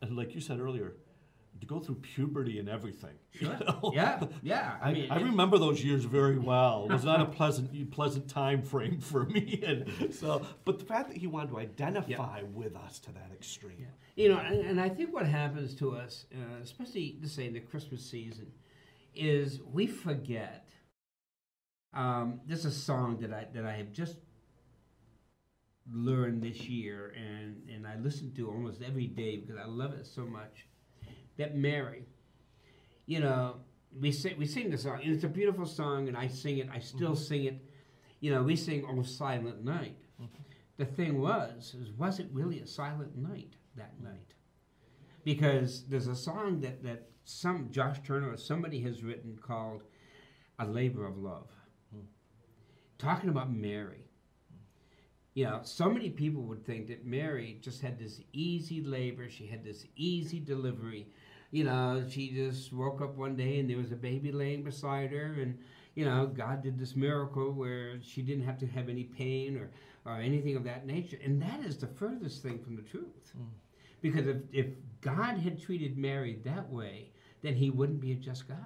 [0.00, 0.94] and like you said earlier,
[1.60, 3.14] to go through puberty and everything.
[3.32, 3.92] you know?
[3.94, 4.76] Yeah, yeah.
[4.82, 6.86] I mean, I remember those years very well.
[6.88, 10.46] It was not a pleasant pleasant time frame for me, and so.
[10.64, 14.38] But the fact that he wanted to identify with us to that extreme, You know,
[14.38, 18.04] and, and I think what happens to us, uh, especially to say in the Christmas
[18.04, 18.52] season,
[19.14, 20.68] is we forget.
[21.94, 24.16] Um, there's a song that I that I have just
[25.92, 30.06] learned this year, and and I listen to almost every day because I love it
[30.06, 30.66] so much.
[31.38, 32.06] That Mary,
[33.06, 33.56] you know,
[34.00, 36.68] we sing we sing the song, and it's a beautiful song, and I sing it.
[36.72, 37.24] I still mm-hmm.
[37.24, 37.64] sing it.
[38.20, 40.42] You know, we sing "Oh Silent Night." Mm-hmm.
[40.76, 44.34] The thing was, is was it really a silent night that night?
[45.24, 49.82] Because there's a song that that some Josh Turner or somebody has written called
[50.58, 51.50] "A Labor of Love,"
[51.92, 52.00] hmm.
[52.98, 54.06] talking about Mary.
[55.34, 59.46] You know, so many people would think that Mary just had this easy labor, she
[59.46, 61.08] had this easy delivery.
[61.56, 65.10] You know, she just woke up one day and there was a baby laying beside
[65.12, 65.56] her, and
[65.94, 69.70] you know, God did this miracle where she didn't have to have any pain or,
[70.04, 71.16] or anything of that nature.
[71.24, 73.32] And that is the furthest thing from the truth.
[73.32, 73.44] Hmm.
[74.02, 74.66] Because if, if
[75.00, 78.58] God had treated Mary that way, then he wouldn't be a just God.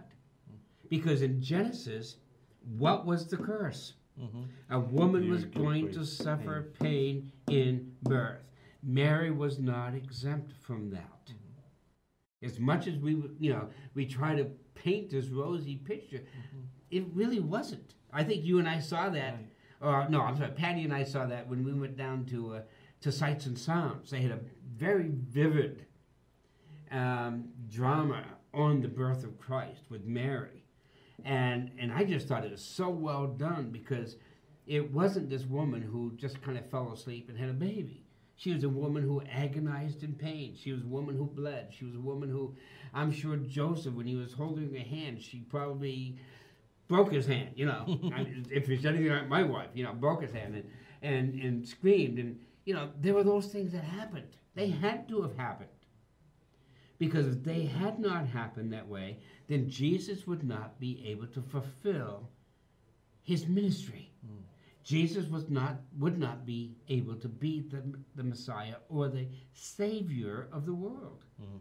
[0.49, 0.57] Hmm.
[0.89, 2.17] Because in Genesis,
[2.77, 3.93] what was the curse?
[4.21, 4.75] Mm-hmm.
[4.75, 8.43] A woman You was going to suffer pain in birth.
[8.83, 11.21] Mary was not exempt from that.
[11.29, 11.35] Hmm.
[12.43, 16.61] As much as we, you know, we try to paint this rosy picture, Mm-hmm.
[16.91, 17.95] it really wasn't.
[18.13, 19.37] I think you and I saw that,
[19.81, 22.61] or no, I'm sorry, Patty and I saw that when we went down to uh,
[23.03, 24.11] to Sights and Sounds.
[24.11, 24.41] They had a
[24.77, 25.87] very vivid
[26.91, 30.65] um, drama on the birth of Christ with Mary,
[31.25, 34.17] and and I just thought it was so well done because
[34.67, 38.05] it wasn't this woman who just kind of fell asleep and had a baby.
[38.41, 40.57] She was a woman who agonized in pain.
[40.57, 41.75] She was a woman who bled.
[41.77, 42.57] She was a woman who,
[42.95, 46.17] I'm sure Joseph, when he was holding her hand, she probably
[46.89, 47.51] broke his hand.
[47.55, 50.55] You know, I mean, if it's anything like my wife, you know, broke his hand
[50.55, 50.65] and
[51.03, 54.29] and and screamed and you know there were those things that happened.
[54.55, 55.69] They had to have happened.
[56.97, 61.43] Because if they had not happened that way, then Jesus would not be able to
[61.43, 62.31] fulfill
[63.23, 64.11] his ministry.
[64.25, 64.50] Hmm.
[64.83, 67.83] Jesus was not would not be able to be the,
[68.17, 71.25] the Messiah or the Savior of the world.
[71.41, 71.59] Mm-hmm.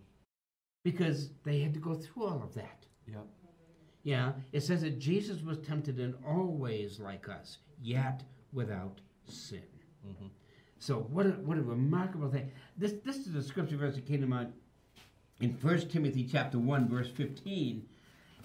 [0.83, 2.85] Because they had to go through all of that.
[3.07, 3.25] Yep.
[4.03, 9.61] Yeah, it says that Jesus was tempted in all ways like us, yet without sin.
[10.07, 10.27] Mm-hmm.
[10.79, 12.51] So what a, what a remarkable thing.
[12.77, 14.53] This this is a scripture verse that came to mind
[15.41, 17.85] in 1 Timothy chapter 1 verse 15.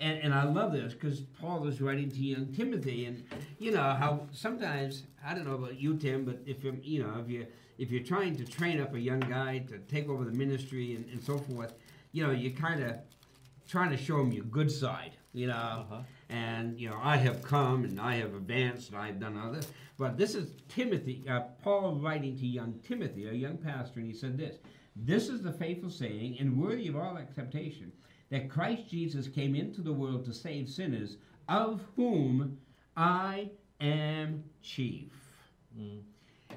[0.01, 3.25] And, and I love this because Paul is writing to young Timothy, and
[3.59, 7.21] you know how sometimes I don't know about you, Tim, but if you're you know
[7.23, 7.47] if you
[7.79, 11.09] if you're trying to train up a young guy to take over the ministry and,
[11.11, 11.75] and so forth,
[12.13, 12.97] you know you're kind of
[13.69, 15.55] trying to show him your good side, you know.
[15.55, 16.03] Uh-huh.
[16.29, 19.61] And you know I have come and I have advanced and I have done other.
[19.97, 24.15] But this is Timothy, uh, Paul writing to young Timothy, a young pastor, and he
[24.17, 24.57] said this:
[24.97, 27.93] This is the faithful saying and worthy of all acceptation
[28.31, 31.17] that Christ Jesus came into the world to save sinners,
[31.49, 32.59] of whom
[32.97, 35.13] I am chief.
[35.79, 36.01] Mm.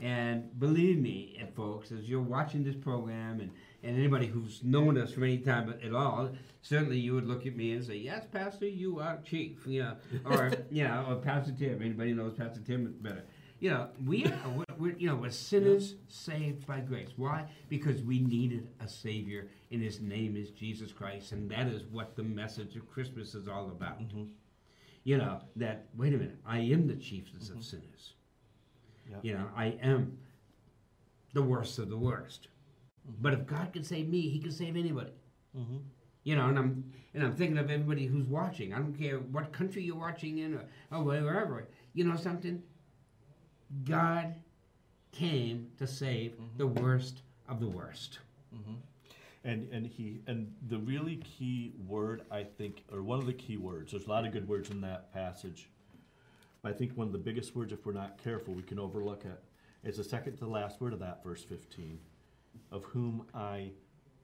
[0.01, 3.51] And believe me, folks, as you're watching this program, and,
[3.83, 6.29] and anybody who's known us for any time at all,
[6.61, 9.95] certainly you would look at me and say, "Yes, Pastor, you are chief." You know,
[10.25, 11.81] or you know, or Pastor Tim.
[11.81, 13.23] Anybody knows Pastor Tim better.
[13.59, 17.09] You know, we are, we're, you know, we're sinners saved by grace.
[17.15, 17.49] Why?
[17.69, 22.15] Because we needed a Savior, and His name is Jesus Christ, and that is what
[22.15, 23.99] the message of Christmas is all about.
[23.99, 24.25] Mm-hmm.
[25.03, 27.61] You know, that, wait a minute, I am the chiefest of mm-hmm.
[27.61, 28.13] sinners.
[29.09, 29.19] Yep.
[29.23, 30.17] You know, I am
[31.33, 32.49] the worst of the worst.
[33.09, 33.21] Mm-hmm.
[33.21, 35.13] But if God can save me, He can save anybody.
[35.57, 35.79] Mhm.
[36.23, 38.73] You know, and I'm and I'm thinking of everybody who's watching.
[38.73, 41.67] I don't care what country you're watching in or, or wherever.
[41.93, 42.61] You know something?
[43.83, 44.35] God
[45.11, 46.57] came to save mm-hmm.
[46.57, 48.19] the worst of the worst.
[48.55, 48.75] Mm-hmm.
[49.43, 53.57] And and he and the really key word I think, or one of the key
[53.57, 53.91] words.
[53.91, 55.69] There's a lot of good words in that passage.
[56.61, 59.25] But I think one of the biggest words, if we're not careful, we can overlook
[59.25, 59.39] it.
[59.87, 61.99] Is the second to the last word of that verse 15,
[62.71, 63.71] of whom I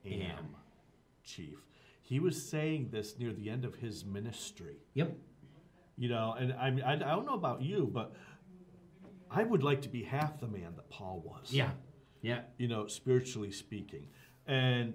[0.04, 0.56] am, Am.
[1.22, 1.58] chief.
[2.02, 4.76] He was saying this near the end of his ministry.
[4.92, 5.16] Yep.
[5.96, 8.14] You know, and I mean, I, I don't know about you, but
[9.34, 11.70] I would like to be half the man that Paul was Yeah.
[12.22, 12.40] Yeah.
[12.56, 14.08] you know, spiritually speaking.
[14.46, 14.94] And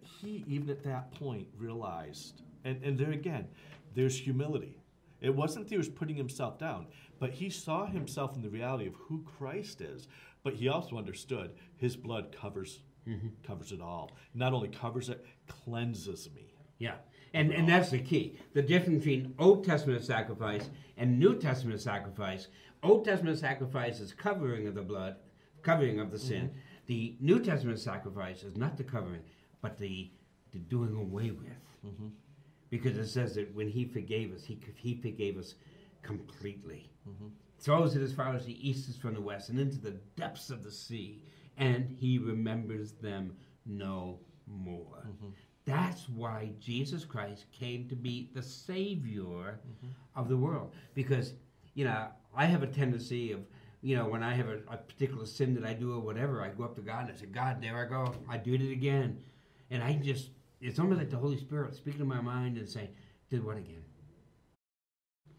[0.00, 3.48] he, even at that point, realized, and, and there again,
[3.94, 4.80] there's humility.
[5.20, 6.86] It wasn't that he was putting himself down,
[7.18, 10.08] but he saw himself in the reality of who Christ is.
[10.42, 13.28] But he also understood his blood covers mm-hmm.
[13.46, 14.10] covers it all.
[14.34, 16.54] Not only covers it, cleanses me.
[16.78, 16.94] Yeah.
[17.34, 18.38] And and that's the key.
[18.54, 22.48] The difference between Old Testament sacrifice and New Testament sacrifice.
[22.82, 25.16] Old Testament sacrifice is covering of the blood,
[25.62, 26.46] covering of the sin.
[26.46, 26.58] Mm-hmm.
[26.86, 29.22] The New Testament sacrifice is not the covering,
[29.60, 30.10] but the
[30.52, 31.48] the doing away with.
[31.86, 32.08] Mm-hmm.
[32.70, 35.54] Because it says that when He forgave us, He He forgave us
[36.02, 36.90] completely.
[37.08, 37.28] Mm-hmm.
[37.58, 40.50] Throws it as far as the east is from the west, and into the depths
[40.50, 41.22] of the sea,
[41.56, 45.06] and He remembers them no more.
[45.64, 49.60] That's why Jesus Christ came to be the Savior
[50.16, 50.72] of the world.
[50.94, 51.34] Because,
[51.74, 53.40] you know, I have a tendency of,
[53.80, 56.48] you know, when I have a, a particular sin that I do or whatever, I
[56.48, 58.14] go up to God and I say, God, there I go.
[58.28, 59.18] I did it again.
[59.70, 60.30] And I just,
[60.60, 62.88] it's almost like the Holy Spirit speaking to my mind and saying,
[63.30, 63.82] did what again?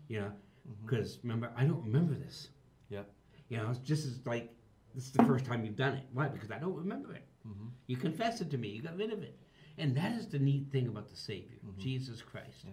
[0.07, 0.31] You know,
[0.67, 0.85] mm-hmm.
[0.85, 2.49] because remember, I don't remember this.
[2.89, 3.03] Yeah.
[3.49, 4.53] You know, it's just as like,
[4.93, 6.05] this is the first time you've done it.
[6.13, 6.27] Why?
[6.27, 7.25] Because I don't remember it.
[7.47, 7.67] Mm-hmm.
[7.87, 8.69] You confess it to me.
[8.69, 9.37] You got rid of it.
[9.77, 11.81] And that is the neat thing about the Savior, mm-hmm.
[11.81, 12.65] Jesus Christ.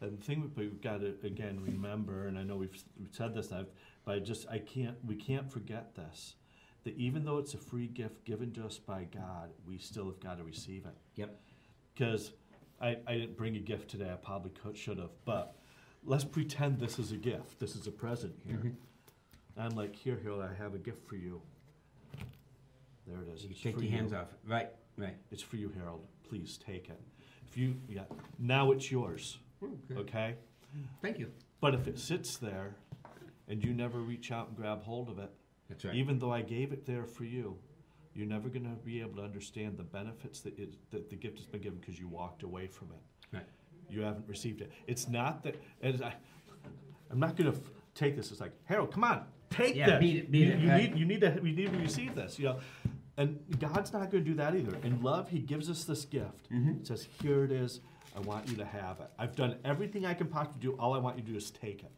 [0.00, 3.34] And the thing that we've got to again remember, and I know we've, we've said
[3.34, 3.66] this, I've,
[4.04, 6.36] but I just I can't we can't forget this,
[6.84, 10.20] that even though it's a free gift given to us by God, we still have
[10.20, 10.94] got to receive it.
[11.16, 11.38] Yep.
[11.94, 12.32] Because
[12.80, 14.10] I, I didn't bring a gift today.
[14.10, 15.56] I probably could should have, but
[16.04, 17.58] let's pretend this is a gift.
[17.58, 18.56] This is a present here.
[18.56, 18.68] Mm-hmm.
[19.58, 21.40] I'm like, here, here, I have a gift for you.
[23.06, 23.44] There it is.
[23.44, 23.90] You It's take your you.
[23.90, 24.28] hands off.
[24.46, 25.16] Right, right.
[25.30, 26.06] It's for you, Harold.
[26.28, 27.00] Please take it.
[27.48, 28.02] If you, yeah,
[28.38, 29.38] now it's yours.
[29.62, 30.00] Oh, okay.
[30.00, 30.34] Okay.
[31.02, 31.30] Thank you.
[31.60, 32.76] But if it sits there,
[33.48, 35.30] and you never reach out and grab hold of it,
[35.68, 35.94] That's right.
[35.94, 37.56] even though I gave it there for you,
[38.14, 41.38] you're never going to be able to understand the benefits that, it, that the gift
[41.38, 43.36] has been given because you walked away from it.
[43.36, 43.46] Right.
[43.88, 44.72] You haven't received it.
[44.86, 45.54] It's not that.
[45.82, 46.14] As I,
[47.10, 48.32] I'm not going to f- take this.
[48.32, 50.00] It's like Harold, come on, take Yeah, this.
[50.00, 50.90] beat it, beat you, it, you right.
[50.90, 52.38] need, you need to, you need to receive this.
[52.38, 52.58] You know,
[53.16, 54.76] and God's not going to do that either.
[54.82, 56.50] In love, He gives us this gift.
[56.52, 56.84] Mm-hmm.
[56.84, 57.80] Says, here it is.
[58.16, 59.10] I want you to have it.
[59.18, 60.72] I've done everything I can possibly do.
[60.78, 61.92] All I want you to do is take it.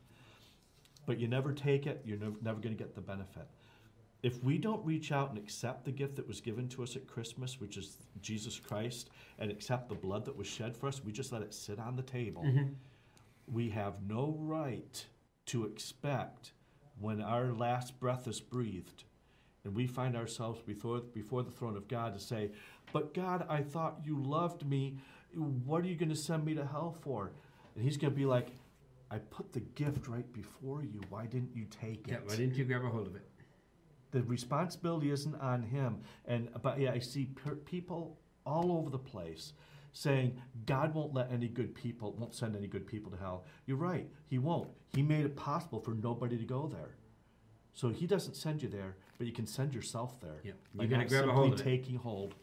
[1.06, 2.02] But you never take it.
[2.04, 3.48] You're never, never going to get the benefit
[4.22, 7.06] if we don't reach out and accept the gift that was given to us at
[7.06, 11.12] Christmas, which is Jesus Christ, and accept the blood that was shed for us, we
[11.12, 12.44] just let it sit on the table.
[13.46, 15.04] We have no right
[15.46, 16.52] to expect
[17.00, 19.04] when our last breath is breathed
[19.64, 22.50] and we find ourselves before, before the throne of God to say,
[22.92, 24.98] But God, I thought you loved me.
[25.34, 27.32] What are you going to send me to hell for?
[27.74, 28.48] And He's going to be like,
[29.10, 31.00] I put the gift right before you.
[31.08, 32.12] Why didn't you take it?
[32.12, 33.28] Yeah, why didn't you grab a hold of it?
[34.10, 36.00] the responsibility isn't on him.
[36.26, 39.52] And but yeah, I see per- people all over the place
[39.92, 43.44] saying God won't let any good people, won't send any good people to hell.
[43.66, 44.68] You're right, He won't.
[44.94, 46.96] He made it possible for nobody to go there.
[47.78, 50.40] So He doesn't send you there, but you can send yourself there.
[50.42, 50.50] Yeah.
[50.74, 51.62] You gotta not grab a hold of it.
[51.62, 52.34] taking hold.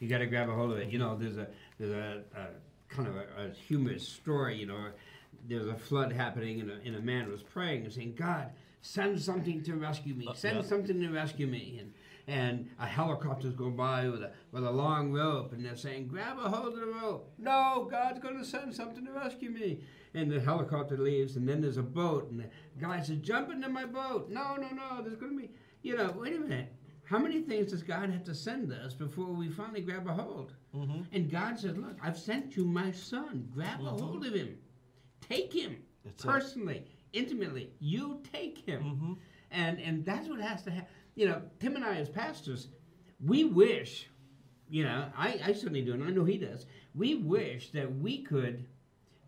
[0.00, 0.90] You got to grab a hold of it.
[0.90, 1.46] You know, there's a
[1.78, 2.48] there's a, a
[2.94, 4.56] kind of a, a humorous story.
[4.56, 4.88] You know,
[5.48, 8.50] there's a flood happening, and a, and a man was praying and saying, "God,
[8.82, 10.26] send something to rescue me.
[10.28, 10.62] Uh, Send yeah.
[10.62, 11.92] something to rescue me." And
[12.26, 16.36] and a helicopter's going by with a with a long rope, and they're saying, "Grab
[16.38, 19.80] a hold of the rope." No, God's going to send something to rescue me.
[20.14, 22.44] And the helicopter leaves, and then there's a boat, and
[22.80, 25.02] guy says, "Jump into my boat." No, no, no.
[25.02, 25.50] There's going to be,
[25.82, 26.72] you know, wait a minute.
[27.04, 30.52] How many things does God have to send us before we finally grab a hold?
[30.74, 31.02] Mm-hmm.
[31.12, 33.48] And God said, Look, I've sent you my son.
[33.52, 33.98] Grab a mm-hmm.
[33.98, 34.56] hold of him.
[35.20, 36.26] Take him That's it.
[36.26, 37.70] personally, intimately.
[37.80, 38.82] You take him.
[38.82, 39.12] Mm-hmm.
[39.50, 40.88] And and that's what has to happen.
[41.14, 42.68] You know, Tim and I as pastors,
[43.24, 44.08] we wish,
[44.70, 48.22] you know, I, I certainly do, and I know he does, we wish that we
[48.22, 48.66] could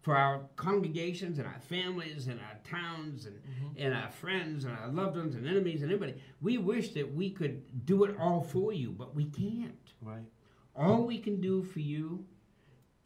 [0.05, 3.83] for our congregations and our families and our towns and, mm-hmm.
[3.83, 6.21] and our friends and our loved ones and enemies and everybody.
[6.43, 9.93] We wish that we could do it all for you, but we can't.
[10.03, 10.27] Right.
[10.77, 12.23] All we can do for you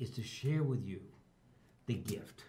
[0.01, 1.01] is to share with you
[1.87, 2.43] the gift.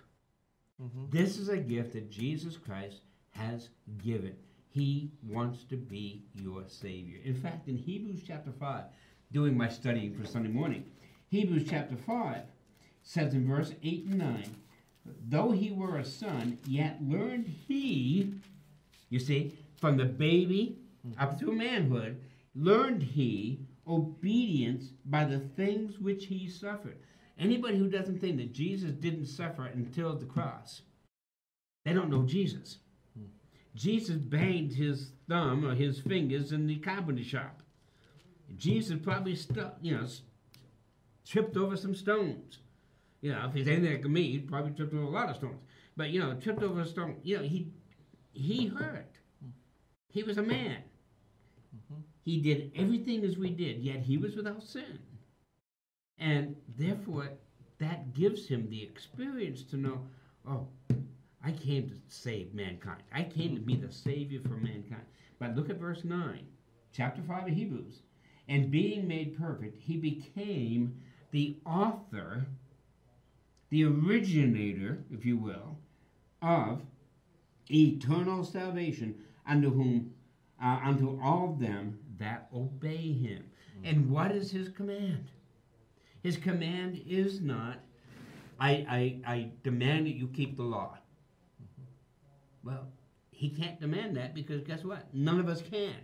[0.82, 1.06] Mm-hmm.
[1.12, 3.70] This is a gift that Jesus Christ has
[4.04, 4.36] given.
[4.72, 7.20] He wants to be your Savior.
[7.24, 8.84] In fact, in Hebrews chapter 5,
[9.32, 10.86] doing my studying for Sunday morning,
[11.28, 12.42] Hebrews chapter 5
[13.04, 14.56] says in verse 8 and 9,
[15.28, 18.34] though he were a son, yet learned he,
[19.10, 20.78] you see, from the baby
[21.18, 22.20] up through manhood,
[22.56, 26.98] learned he obedience by the things which he suffered.
[27.40, 30.82] Anybody who doesn't think that Jesus didn't suffer until the cross,
[31.86, 32.78] they don't know Jesus.
[33.76, 37.62] Jesus banged his thumb or his fingers in the carpenter shop.
[38.58, 40.08] Jesus probably stu- you know,
[41.26, 42.60] tripped over some stones.
[43.22, 45.62] You know, if he's anything like me, he probably tripped over a lot of stones.
[45.98, 47.18] But you know, tripped over a stone.
[47.24, 47.72] You know, he
[48.32, 49.18] he hurt.
[50.10, 50.78] He was a man.
[52.24, 55.00] He did everything as we did, yet he was without sin.
[56.18, 57.30] And therefore,
[57.80, 60.06] that gives him the experience to know,
[60.48, 60.68] oh,
[61.44, 63.02] I came to save mankind.
[63.14, 65.06] I came to be the savior for mankind.
[65.40, 66.46] But look at verse 9,
[66.92, 68.02] chapter 5 of Hebrews.
[68.50, 71.00] And being made perfect, he became
[71.32, 72.46] the author,
[73.70, 75.78] the originator, if you will,
[76.42, 76.82] of
[77.72, 79.16] eternal salvation
[79.48, 80.12] unto whom
[80.62, 83.44] uh, unto all them that obey him.
[83.84, 85.30] And what is his command?
[86.22, 87.80] His command is not,
[88.60, 88.72] I,
[89.26, 90.98] I, I demand that you keep the law.
[92.63, 92.88] Well,
[93.32, 95.13] he can't demand that because guess what?
[95.13, 95.96] None of us can.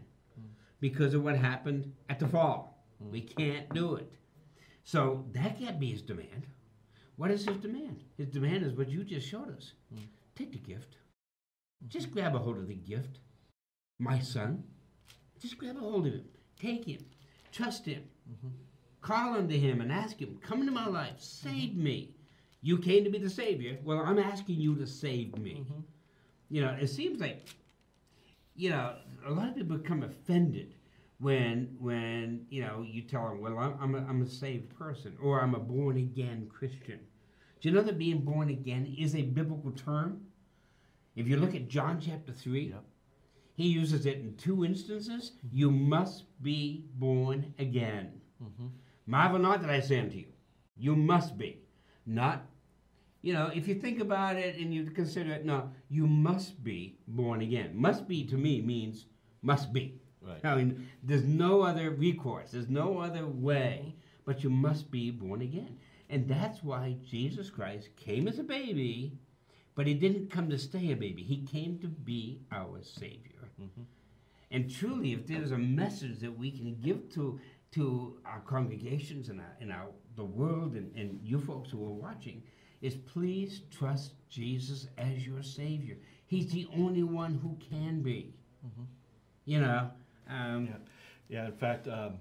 [0.79, 2.85] Because of what happened at the fall.
[2.99, 4.09] We can't do it.
[4.83, 6.45] So that can't be his demand.
[7.17, 8.03] What is his demand?
[8.17, 9.73] His demand is what you just showed us.
[9.93, 10.03] Hmm.
[10.35, 10.97] Take the gift.
[11.87, 13.19] Just grab a hold of the gift.
[13.99, 14.63] My son.
[15.39, 16.25] Just grab a hold of him.
[16.59, 17.05] Take him.
[17.51, 18.03] Trust him.
[18.29, 18.55] Mm-hmm.
[19.01, 21.15] Call unto him and ask him, Come into my life.
[21.19, 21.83] Save mm-hmm.
[21.83, 22.15] me.
[22.61, 23.77] You came to be the Savior.
[23.83, 25.61] Well, I'm asking you to save me.
[25.61, 25.81] Mm-hmm.
[26.49, 27.45] You know, it seems like,
[28.55, 28.95] you know,
[29.25, 30.73] a lot of people become offended
[31.19, 35.17] when, when you know, you tell them, well, I'm, I'm, a, I'm a saved person
[35.21, 36.99] or I'm a born again Christian.
[37.61, 40.21] Do you know that being born again is a biblical term?
[41.15, 42.83] If you look at John chapter 3, Yep.
[43.53, 45.31] he uses it in two instances.
[45.51, 48.21] You must be born again.
[48.43, 48.67] Mm-hmm.
[49.07, 50.27] Marvel not that I say unto you.
[50.77, 51.61] You must be.
[52.05, 52.45] Not,
[53.21, 56.97] you know, if you think about it and you consider it, no, you must be
[57.07, 57.71] born again.
[57.73, 59.05] Must be to me means
[59.41, 60.01] must be.
[60.25, 60.43] Right.
[60.43, 63.95] I mean, there's no other recourse, there's no other way,
[64.25, 65.77] but you must be born again.
[66.09, 69.17] And that's why Jesus Christ came as a baby,
[69.75, 71.23] but he didn't come to stay a baby.
[71.23, 73.49] He came to be our Savior.
[73.61, 73.81] Mm-hmm.
[74.51, 77.39] And truly, if there's a message that we can give to
[77.71, 81.93] to our congregations and our, and our the world and, and you folks who are
[81.93, 82.41] watching,
[82.81, 85.97] is please trust Jesus as your Savior.
[86.25, 88.33] He's the only one who can be.
[88.65, 88.83] Mm-hmm.
[89.45, 89.91] You know,
[90.29, 90.73] um, Yeah,
[91.27, 91.45] yeah.
[91.45, 92.19] In fact, um,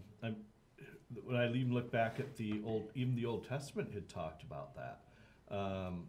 [1.23, 4.75] when I even look back at the old, even the Old Testament had talked about
[4.77, 5.01] that.
[5.55, 6.05] Um,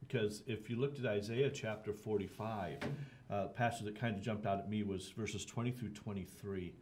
[0.00, 2.78] because if you looked at Isaiah chapter 45,
[3.30, 6.74] uh, passage that kind of jumped out at me was verses 20 through 23.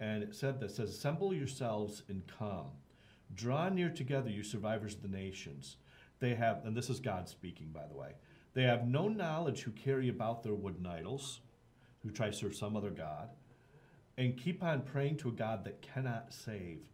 [0.00, 2.66] And it said this, says, Assemble yourselves and come.
[3.34, 5.76] Draw near together, you survivors of the nations.
[6.18, 8.12] They have, and this is God speaking, by the way,
[8.54, 11.40] they have no knowledge who carry about their wooden idols,
[12.02, 13.30] who try to serve some other God
[14.16, 16.88] and keep on praying to a God that cannot save.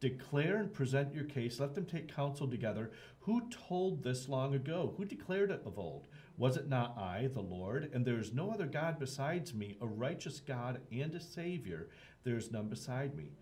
[0.00, 1.60] Declare and present your case.
[1.60, 2.90] Let them take counsel together.
[3.20, 4.94] Who told this long ago?
[4.96, 6.08] Who declared it of old?
[6.36, 7.90] Was it not I, the Lord?
[7.94, 11.88] And there is no other God besides me, a righteous God and a Savior.
[12.22, 13.32] There is none beside me.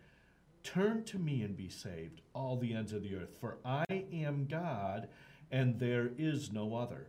[0.63, 4.47] Turn to me and be saved, all the ends of the earth, for I am
[4.49, 5.09] God,
[5.51, 7.09] and there is no other.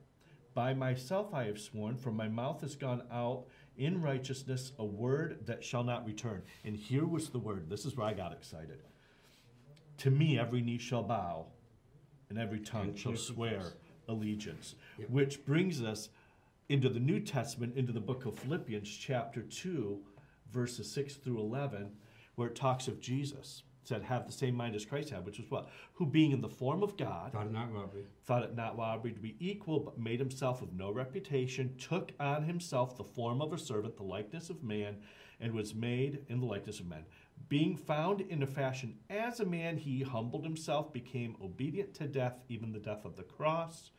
[0.56, 3.46] By myself I have sworn, for my mouth has gone out
[3.78, 6.44] in righteousness, a word that shall not return.
[6.64, 7.70] And here was the word.
[7.70, 8.80] This is where I got excited.
[10.00, 11.48] To me, every knee shall bow,
[12.30, 13.62] and every tongue And shall swear
[14.08, 14.76] allegiance.
[14.98, 15.10] Yep.
[15.10, 16.10] Which brings us
[16.70, 20.00] into the New Testament, into the book of Philippians, chapter 2,
[20.52, 21.92] verses 6 through 11,
[22.36, 23.64] where it talks of Jesus.
[23.84, 25.70] Said, Have the same mind as Christ had, which was what?
[25.96, 28.06] Who being in the form of God, thought it not robbery.
[28.26, 32.44] thought it not robbery to be equal, but made himself of no reputation, took on
[32.44, 34.98] himself the form of a servant, the likeness of man,
[35.40, 37.06] and was made in the likeness of men.
[37.50, 42.40] Being found in a fashion as a man, he humbled himself, became obedient to death,
[42.48, 43.92] even the death of the cross.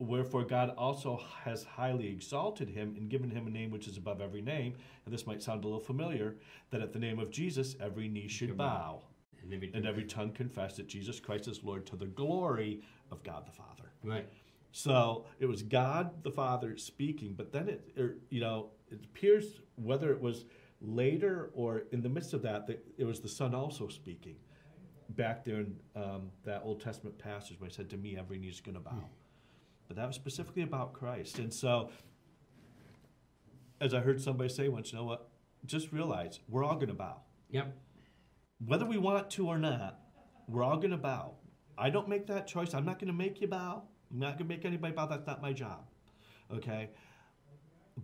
[0.00, 4.20] Wherefore God also has highly exalted him and given him a name which is above
[4.20, 4.74] every name.
[5.04, 6.36] And this might sound a little familiar
[6.70, 9.02] that at the name of Jesus, every knee should bow
[9.42, 13.22] And every, and every tongue confess that Jesus Christ is Lord to the glory of
[13.24, 13.92] God the Father.
[14.04, 14.28] right.
[14.70, 19.60] So it was God the Father speaking, but then it, er, you know, it appears
[19.76, 20.44] whether it was
[20.80, 24.36] later or in the midst of that, that it was the Son also speaking.
[25.10, 28.48] Back there in um, that Old Testament passage where he said, "To me, every knee
[28.48, 29.08] is going to bow,"
[29.88, 31.38] but that was specifically about Christ.
[31.38, 31.90] And so,
[33.80, 35.28] as I heard somebody say once, you know what?
[35.66, 37.16] Just realize we're all going to bow
[37.50, 37.76] Yep.
[38.66, 39.98] whether we want to or not,
[40.46, 41.34] we're all going to bow.
[41.76, 42.74] I don't make that choice.
[42.74, 43.82] I'm not going to make you bow.
[44.10, 45.06] I'm not going to make anybody bow.
[45.06, 45.84] That's not my job.
[46.52, 46.90] Okay?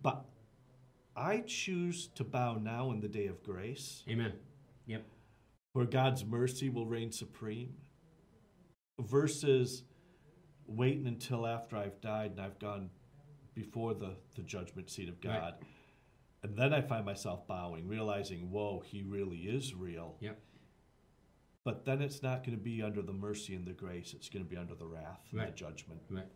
[0.03, 0.25] But
[1.17, 4.33] I choose to bow now in the day of grace, Amen.
[4.87, 5.05] Yep.
[5.73, 7.75] where God's mercy will reign supreme,
[9.01, 9.83] versus
[10.67, 12.91] waiting until after I've died and I've gone
[13.55, 15.41] before the, the judgment seat of Right.
[15.41, 15.55] God.
[16.43, 20.17] And then I find myself bowing, realizing, whoa, he really is real.
[20.21, 20.39] Yep.
[21.65, 24.13] But then it's not going to be under the mercy and the grace.
[24.15, 26.01] It's going to be under the wrath and the judgment.
[26.11, 26.27] Right.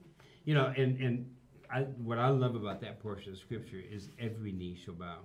[0.45, 1.31] You know, and and
[1.71, 5.19] I, what I love about that portion of scripture is every knee shall bow,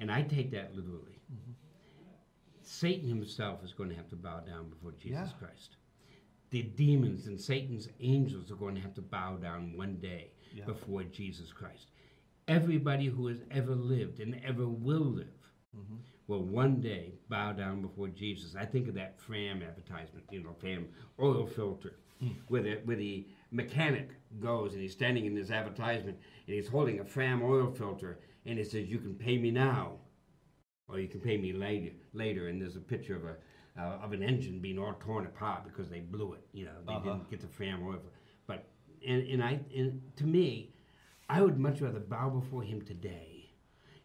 [0.00, 1.20] and I take that literally.
[1.32, 1.52] Mm-hmm.
[2.62, 5.38] Satan himself is going to have to bow down before Jesus Yeah.
[5.38, 5.76] Christ.
[6.50, 10.64] The demons and Satan's angels are going to have to bow down one day Yeah.
[10.64, 11.90] before Jesus Christ.
[12.46, 15.38] Everybody who has ever lived and ever will live
[15.76, 15.96] mm-hmm.
[16.26, 18.54] will one day bow down before Jesus.
[18.56, 20.88] I think of that Fram advertisement, you know, Fram
[21.20, 22.28] oil filter, hmm.
[22.48, 27.00] where the where the mechanic goes and he's standing in this advertisement and he's holding
[27.00, 29.98] a Fram oil filter and it says, "You can pay me now,
[30.88, 33.36] or you can pay me later." Later, and there's a picture of a
[33.78, 36.44] uh, of an engine being all torn apart because they blew it.
[36.52, 37.04] You know, they Uh-huh.
[37.04, 37.92] didn't get the oil.
[37.92, 38.12] fil-
[38.46, 38.66] But
[39.06, 40.74] and and I and to me,
[41.28, 43.50] I would much rather bow before Him today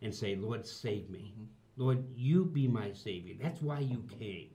[0.01, 1.33] and say, Lord, save me.
[1.75, 3.35] Lord, you be my Savior.
[3.41, 4.49] That's why you came.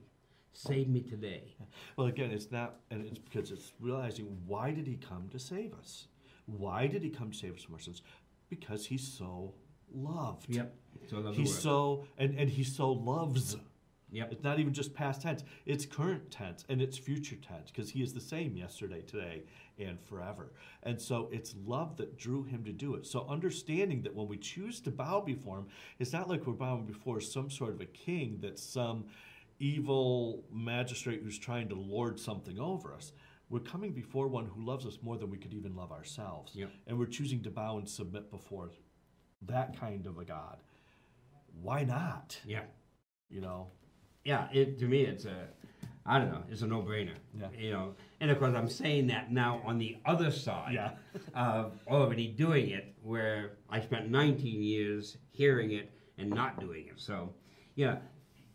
[0.53, 1.55] Save me today.
[1.97, 5.73] Well, again, it's not, and it's because it's realizing why did he come to save
[5.73, 6.07] us?
[6.45, 8.01] Why did he come to save us from our sins?
[8.49, 9.53] Because he's so
[9.93, 10.47] loved.
[10.55, 10.73] Yep.
[11.09, 13.57] So He's so, and, and he so loves
[14.11, 14.31] Yep.
[14.31, 18.01] It's not even just past tense, it's current tense and it's future tense because he
[18.01, 19.43] is the same yesterday, today,
[19.77, 20.51] and forever.
[20.83, 23.05] And so it's love that drew him to do it.
[23.05, 25.67] So understanding that when we choose to bow before him,
[25.99, 29.05] it's not like we're bowing before some sort of a king that's some
[29.59, 33.11] evil magistrate who's trying to lord something over us.
[33.49, 36.53] We're coming before one who loves us more than we could even love ourselves.
[36.55, 36.71] Yep.
[36.87, 38.71] And we're choosing to bow and submit before
[39.43, 40.57] that kind of a God.
[41.61, 42.39] Why not?
[42.45, 42.63] Yeah.
[43.29, 43.71] You know?
[44.25, 45.47] Yeah, it, to me, it's a,
[46.05, 47.15] I don't know, it's a no-brainer.
[47.39, 47.47] Yeah.
[47.57, 50.91] You know, and of course, I'm saying that now on the other side Yeah.
[51.33, 56.99] of already doing it, where I spent 19 years hearing it and not doing it.
[56.99, 57.33] So,
[57.75, 57.97] yeah,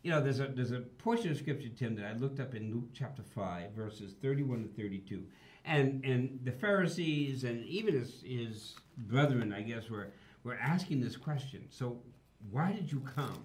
[0.03, 2.71] you know, there's a there's a portion of scripture, Tim, that I looked up in
[2.71, 5.25] Luke chapter five, verses 31 to 32,
[5.65, 10.13] and and the Pharisees and even his his brethren, I guess, were
[10.43, 11.65] were asking this question.
[11.71, 12.03] So,
[12.51, 13.45] why did you come?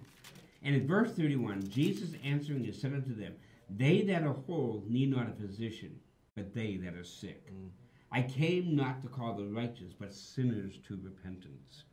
[0.62, 3.34] And in verse 31, Jesus answering and said unto them,
[3.68, 5.98] They that are whole need not a physician,
[6.34, 7.46] but they that are sick.
[7.50, 7.70] Mm.
[8.12, 11.84] I came not to call the righteous, but sinners to repentance.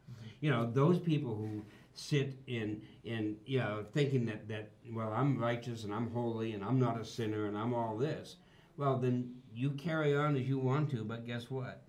[0.41, 1.63] You know, those people who
[1.93, 6.63] sit in, in you know, thinking that, that, well, I'm righteous and I'm holy and
[6.63, 8.38] I'm not a sinner and I'm all this.
[8.78, 11.84] Well, then you carry on as you want to, but guess what?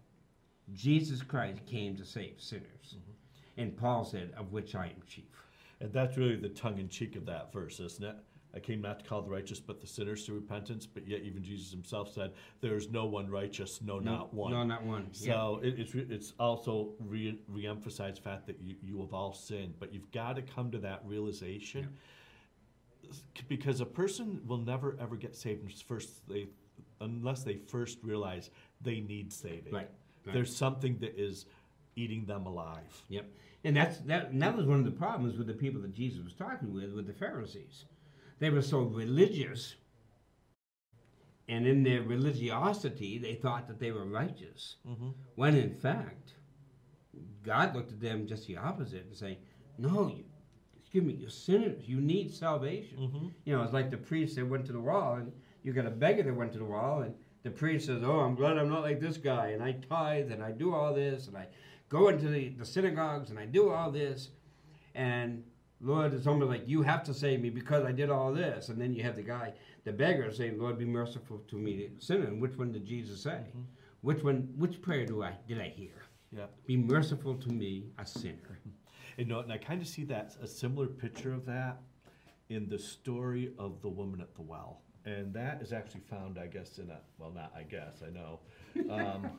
[0.72, 2.96] Jesus Christ came to save sinners.
[2.96, 3.62] Mm-hmm.
[3.62, 5.24] And Paul said, Of which I am chief.
[5.80, 8.16] And that's really the tongue in cheek of that verse, isn't it?
[8.54, 10.86] I came not to call the righteous, but the sinners to repentance.
[10.86, 14.64] But yet, even Jesus himself said, "There is no one righteous, no, not one." No,
[14.64, 15.08] not one.
[15.12, 15.34] Yeah.
[15.34, 19.74] So it, it's it's also re- re-emphasized the fact that you, you have all sinned,
[19.78, 21.88] but you've got to come to that realization
[23.08, 26.48] S- because a person will never ever get saved unless first they
[27.00, 28.50] unless they first realize
[28.80, 29.72] they need saving.
[29.72, 29.90] Right,
[30.24, 30.32] right.
[30.32, 31.46] There's something that is
[31.96, 33.02] eating them alive.
[33.08, 33.26] Yep.
[33.64, 34.30] And that's that.
[34.30, 36.92] And that was one of the problems with the people that Jesus was talking with,
[36.92, 37.84] with the Pharisees.
[38.38, 39.74] They were so religious,
[41.48, 44.76] and in their religiosity, they thought that they were righteous.
[44.86, 45.08] Mm-hmm.
[45.34, 46.34] When in fact,
[47.42, 49.38] God looked at them just the opposite and saying,
[49.76, 50.24] "No, you,
[50.78, 51.88] excuse me, you're sinners.
[51.88, 53.26] You need salvation." Mm-hmm.
[53.44, 55.32] You know, it's like the priest that went to the wall, and
[55.64, 58.36] you got a beggar that went to the wall, and the priest says, "Oh, I'm
[58.36, 61.36] glad I'm not like this guy, and I tithe, and I do all this, and
[61.36, 61.48] I
[61.88, 64.30] go into the, the synagogues, and I do all this,
[64.94, 65.42] and
[65.80, 68.80] Lord, it's almost like you have to save me because I did all this." And
[68.80, 72.40] then you have the guy, the beggar, saying, "Lord, be merciful to me, sinner." And
[72.40, 73.40] which one did Jesus say?
[73.50, 73.62] Mm-hmm.
[74.02, 74.48] Which one?
[74.56, 76.02] Which prayer do I did I hear?
[76.36, 76.46] Yeah.
[76.66, 78.60] Be merciful to me, a sinner.
[79.18, 81.80] You know, and I kind of see that a similar picture of that
[82.50, 86.46] in the story of the woman at the well, and that is actually found, I
[86.46, 88.40] guess, in a well, not I guess, I know,
[88.90, 89.30] um,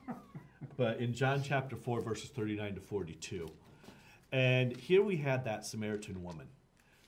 [0.77, 3.49] but in John chapter four, verses thirty-nine to forty-two,
[4.31, 6.47] and here we had that Samaritan woman.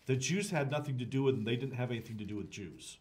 [0.06, 2.50] The Jews had nothing to do with them; they didn't have anything to do with
[2.50, 2.98] Jews.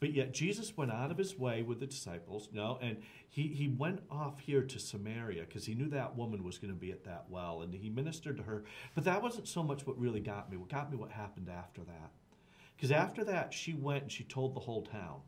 [0.00, 2.98] But yet Jesus went out of his way with the disciples, you no, and
[3.28, 6.78] he, he went off here to Samaria because he knew that woman was going to
[6.78, 8.62] be at that well, and he ministered to her.
[8.94, 10.56] But that wasn't so much what really got me.
[10.56, 12.10] What got me what happened after that.
[12.76, 15.20] Because after that, she went and she told the whole town.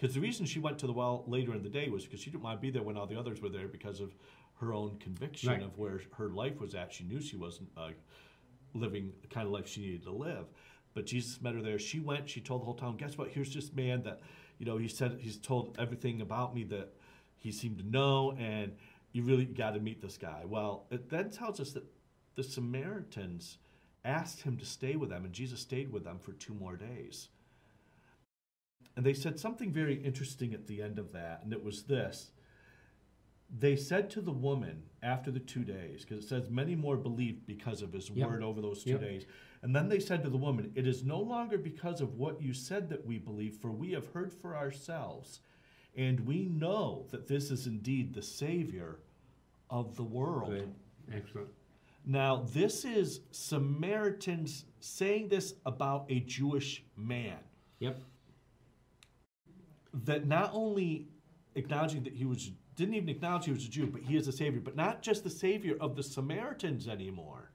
[0.00, 2.30] Because the reason she went to the well later in the day was because she
[2.30, 4.14] didn't want to be there when all the others were there because of
[4.60, 5.62] her own conviction Right.
[5.62, 6.92] of where her life was at.
[6.92, 7.90] She knew she wasn't uh,
[8.72, 10.46] living the kind of life she needed to live.
[10.94, 11.78] But Jesus met her there.
[11.78, 12.30] She went.
[12.30, 12.96] She told the whole town.
[12.96, 13.28] Guess what?
[13.28, 14.20] Here's this man that,
[14.58, 16.94] you know, he said he's told everything about me that
[17.36, 18.72] he seemed to know, and
[19.12, 20.44] you really got to meet this guy.
[20.46, 21.84] Well, it then tells us that
[22.36, 23.58] the Samaritans
[24.04, 27.28] asked him to stay with them, and Jesus stayed with them for two more days.
[28.96, 32.32] And they said something very interesting at the end of that, and it was this.
[33.58, 37.46] They said to the woman after the two days, because it says many more believed
[37.46, 38.28] because of his Yep.
[38.28, 39.00] word over those two Yep.
[39.00, 39.26] days.
[39.62, 42.52] And then they said to the woman, It is no longer because of what you
[42.52, 45.40] said that we believe, for we have heard for ourselves,
[45.96, 49.00] and we know that this is indeed the Savior
[49.68, 50.50] of the world.
[50.50, 50.74] Good.
[51.12, 51.48] Excellent.
[52.06, 57.38] Now, this is Samaritans saying this about a Jewish man
[57.80, 58.00] Yep.
[59.92, 61.08] That not only
[61.54, 64.32] acknowledging that he was didn't even acknowledge he was a Jew, but he is a
[64.32, 67.50] savior, but not just the savior of the Samaritans anymore.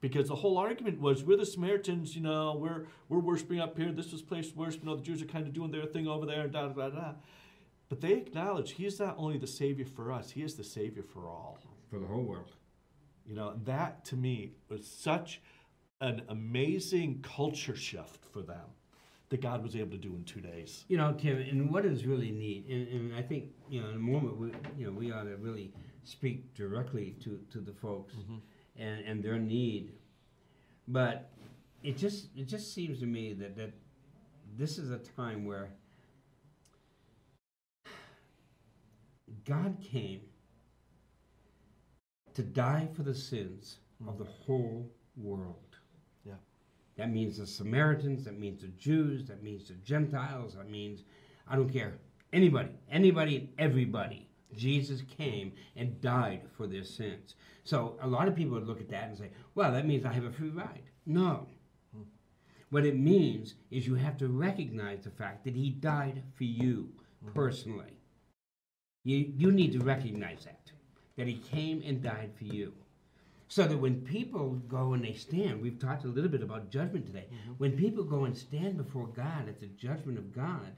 [0.00, 3.92] Because the whole argument was we're the Samaritans, you know, we're we're worshiping up here,
[3.92, 6.08] this was place to worship, you know, the Jews are kind of doing their thing
[6.08, 7.12] over there, and da da da da.
[7.88, 11.02] But they acknowledge he is not only the savior for us, he is the savior
[11.02, 11.58] for all.
[11.90, 12.56] For the whole world.
[13.26, 15.42] You know, that to me was such
[16.00, 18.70] an amazing culture shift for them
[19.30, 20.84] that God was able to do in two days.
[20.88, 23.96] You know, Tim, and what is really neat, and, and I think you know, in
[23.96, 25.72] a moment, we, you know, we ought to really
[26.04, 28.36] speak directly to, to the folks mm-hmm.
[28.76, 29.92] and, and their need.
[30.88, 31.30] But
[31.82, 33.72] it just it just seems to me that that
[34.58, 35.70] this is a time where
[39.44, 40.20] God came
[42.34, 45.69] to die for the sins of the whole world.
[46.96, 51.04] That means the Samaritans, that means the Jews, that means the Gentiles, that means,
[51.48, 51.94] I don't care,
[52.32, 54.26] anybody, anybody everybody.
[54.56, 57.36] Jesus came and died for their sins.
[57.64, 60.12] So a lot of people would look at that and say, well, that means I
[60.12, 60.82] have a free ride.
[61.06, 61.46] No.
[62.70, 66.88] What it means is you have to recognize the fact that he died for you
[67.34, 67.96] personally.
[69.04, 70.70] You, you need to recognize that,
[71.16, 72.72] that he came and died for you.
[73.50, 77.04] So that when people go and they stand, we've talked a little bit about judgment
[77.04, 77.26] today.
[77.26, 77.52] Mm-hmm.
[77.58, 80.76] When people go and stand before God at the judgment of God,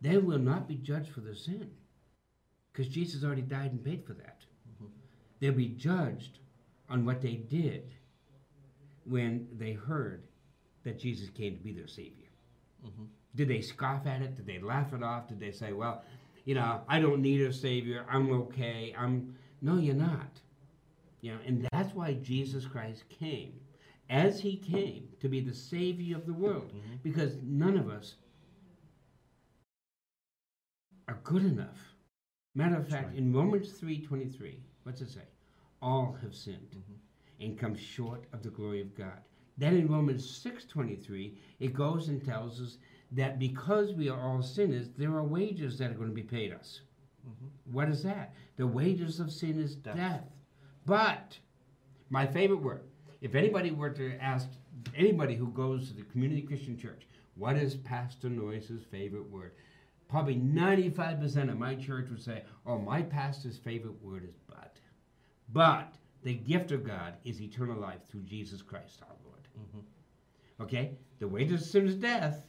[0.00, 1.70] they will not be judged for their sin
[2.72, 4.38] because Jesus already died and paid for that.
[4.66, 4.86] Mm-hmm.
[5.38, 6.38] They'll be judged
[6.88, 7.94] on what they did
[9.04, 10.22] when they heard
[10.84, 12.30] that Jesus came to be their Savior.
[12.86, 13.04] Mm-hmm.
[13.34, 14.34] Did they scoff at it?
[14.34, 15.28] Did they laugh it off?
[15.28, 16.02] Did they say, well,
[16.46, 18.06] you know, I don't need a Savior.
[18.10, 18.94] I'm okay.
[18.98, 19.36] I'm.
[19.60, 20.40] No, you're not.
[21.22, 23.54] You know, and that's why Jesus Christ came,
[24.10, 26.96] as He came to be the Savior of the world, mm-hmm.
[27.02, 28.16] because none of us
[31.08, 31.78] are good enough.
[32.54, 33.16] Matter of fact, right.
[33.16, 35.20] in Romans three twenty three, what's it say?
[35.80, 37.44] All have sinned mm-hmm.
[37.44, 39.20] and come short of the glory of God.
[39.56, 42.78] Then in Romans six twenty three, it goes and tells us
[43.12, 46.52] that because we are all sinners, there are wages that are going to be paid
[46.52, 46.80] us.
[47.26, 47.72] Mm-hmm.
[47.72, 48.34] What is that?
[48.56, 49.96] The wages of sin is death.
[49.96, 50.24] Death.
[50.86, 51.38] But
[52.10, 52.82] my favorite word,
[53.20, 54.48] if anybody were to ask
[54.96, 57.06] anybody who goes to the community Christian church,
[57.36, 59.52] what is Pastor Noyes's favorite word?
[60.08, 64.78] Probably 95% of my church would say, oh, my pastor's favorite word is but.
[65.52, 69.48] But the gift of God is eternal life through Jesus Christ our Lord.
[69.58, 70.62] Mm-hmm.
[70.64, 70.92] Okay?
[71.18, 72.44] The wages of sin is death,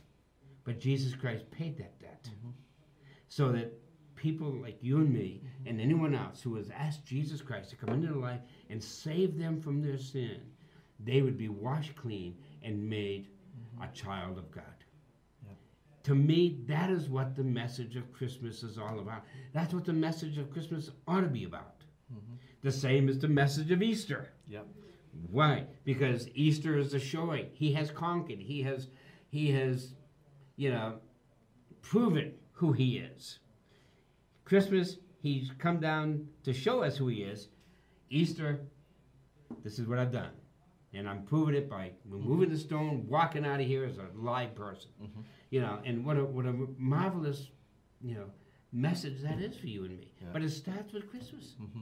[0.65, 2.27] but Jesus Christ paid that debt.
[2.27, 2.49] Mm-hmm.
[3.29, 3.73] So that
[4.23, 5.67] people like you and me mm-hmm.
[5.67, 9.37] and anyone else who has asked Jesus Christ to come into their life and save
[9.37, 10.37] them from their sin,
[11.01, 13.83] they would be washed clean and made mm-hmm.
[13.83, 14.63] a child of God.
[16.03, 19.23] To me, that is what the message of Christmas is all about.
[19.53, 21.83] That's what the message of Christmas ought to be about.
[22.13, 22.35] Mm-hmm.
[22.61, 24.29] The same as the message of Easter.
[24.49, 24.67] Yep.
[25.31, 25.65] Why?
[25.85, 27.47] Because Easter is the showing.
[27.53, 28.39] He has conquered.
[28.39, 28.87] He has,
[29.29, 29.93] he has,
[30.57, 30.95] you know,
[31.81, 33.39] proven who he is.
[34.45, 37.49] Christmas, he's come down to show us who he is.
[38.09, 38.59] Easter,
[39.63, 40.31] this is what I've done.
[40.93, 44.53] And I'm proving it by removing the stone, walking out of here as a live
[44.53, 44.91] person.
[45.01, 45.21] Mm-hmm.
[45.49, 47.49] You know, and what a, what a marvelous,
[48.01, 48.25] you know,
[48.71, 50.11] message that is for you and me.
[50.21, 50.27] Yeah.
[50.31, 51.55] But it starts with Christmas.
[51.61, 51.81] Mm-hmm.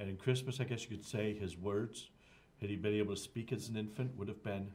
[0.00, 2.10] And in Christmas, I guess you could say his words,
[2.60, 4.72] had he been able to speak as an infant, would have been,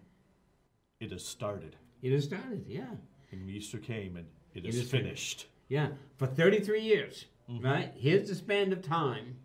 [0.99, 2.95] "It has started." It has started, yeah.
[3.32, 5.47] And Easter came, and it It is, is finished.
[5.70, 7.65] Yeah, for 33 years, mm-hmm.
[7.65, 7.93] right?
[7.95, 9.38] Here's the span of time.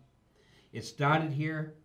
[0.71, 1.75] It started here,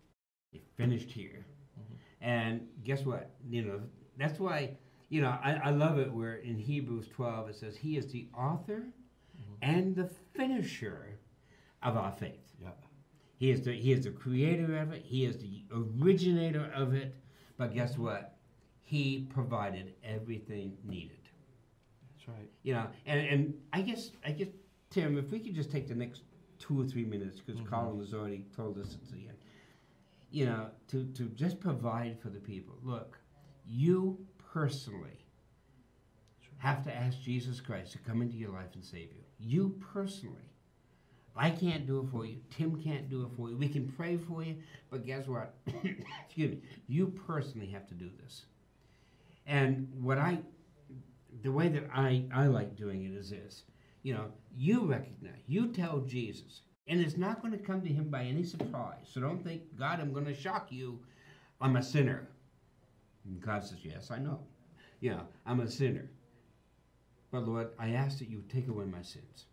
[0.53, 1.45] it finished here.
[1.79, 1.93] Mm-hmm.
[2.21, 3.31] And guess what?
[3.47, 3.81] You know,
[4.17, 4.77] that's why,
[5.09, 8.27] you know, I, I love it where in Hebrews 12 it says, He is the
[8.35, 9.53] author mm-hmm.
[9.61, 11.19] and the finisher
[11.83, 12.53] of our faith.
[12.61, 12.69] Yeah.
[13.37, 15.03] He is the he is the creator of it.
[15.05, 17.15] He is the originator of it.
[17.57, 18.37] But guess what?
[18.81, 21.18] He provided everything needed.
[22.37, 22.49] Right.
[22.63, 24.49] You know, and, and I guess I guess
[24.89, 26.21] Tim, if we could just take the next
[26.59, 27.73] two or three minutes because mm-hmm.
[27.73, 29.37] Colin has already told us it's the end.
[30.31, 32.75] You know, to to just provide for the people.
[32.83, 33.17] Look,
[33.65, 34.17] you
[34.53, 35.25] personally
[36.57, 39.23] have to ask Jesus Christ to come into your life and save you.
[39.39, 40.35] You personally.
[41.35, 42.37] I can't do it for you.
[42.49, 43.55] Tim can't do it for you.
[43.55, 44.57] We can pray for you,
[44.89, 45.53] but guess what?
[45.67, 46.61] Excuse me.
[46.87, 48.43] You personally have to do this.
[49.47, 50.39] And what I
[51.41, 53.63] the way that I, I like doing it is this.
[54.03, 58.09] You know you recognize you tell jesus and it's not going to come to him
[58.09, 59.05] by any surprise.
[59.11, 60.99] So don't think god i'm going to shock you.
[61.61, 62.27] I'm a sinner.
[63.25, 64.39] And god says yes i know.
[65.01, 66.09] Know i'm a sinner.
[67.31, 69.45] But lord i ask that you take away my sins.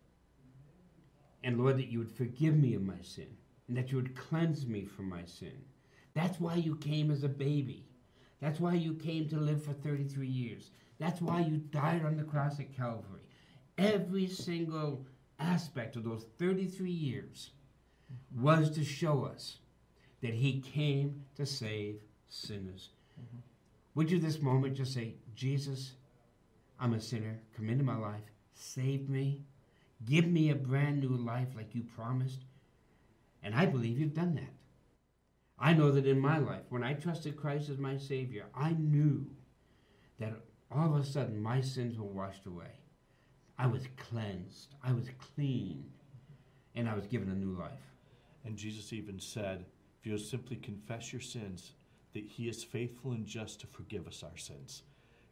[1.43, 3.37] And lord that you would forgive me of my sin
[3.69, 5.65] and that you would cleanse me from my sin.
[6.15, 7.85] That's why you came as a baby.
[8.41, 10.71] That's why you came to live for 33 years.
[10.99, 13.23] That's why you died on the cross at Calvary.
[13.77, 15.05] Every single
[15.39, 17.51] aspect of those 33 years
[18.35, 19.59] was to show us
[20.23, 22.91] that He came to save sinners.
[23.21, 23.39] Mm-hmm.
[23.95, 25.93] Would you this moment just say, Jesus,
[26.81, 27.41] I'm a sinner.
[27.57, 28.23] Come into my life.
[28.55, 29.41] Save me.
[30.05, 32.45] Give me a brand new life like you promised.
[33.43, 34.53] And I believe you've done that.
[35.59, 39.27] I know that in my life, when I trusted Christ as my Savior, I knew
[40.19, 40.35] that
[40.71, 42.71] all of a sudden my sins were washed away.
[43.59, 44.75] I was cleansed.
[44.85, 45.85] I was clean.
[46.75, 47.73] And I was given a new life.
[48.45, 49.65] And Jesus even said,
[49.99, 51.73] if you simply confess your sins,
[52.13, 54.83] that he is faithful and just to forgive us our sins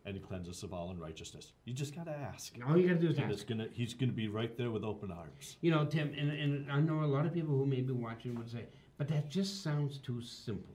[0.07, 1.53] and to cleanse us of all unrighteousness.
[1.65, 2.55] You just got to ask.
[2.67, 3.33] All you got to do is And ask.
[3.35, 5.57] it's gonna, he's going to be right there with open arms.
[5.61, 8.35] You know, Tim, and, and I know a lot of people who may be watching
[8.37, 8.65] would say,
[8.99, 10.75] but that just sounds too simple.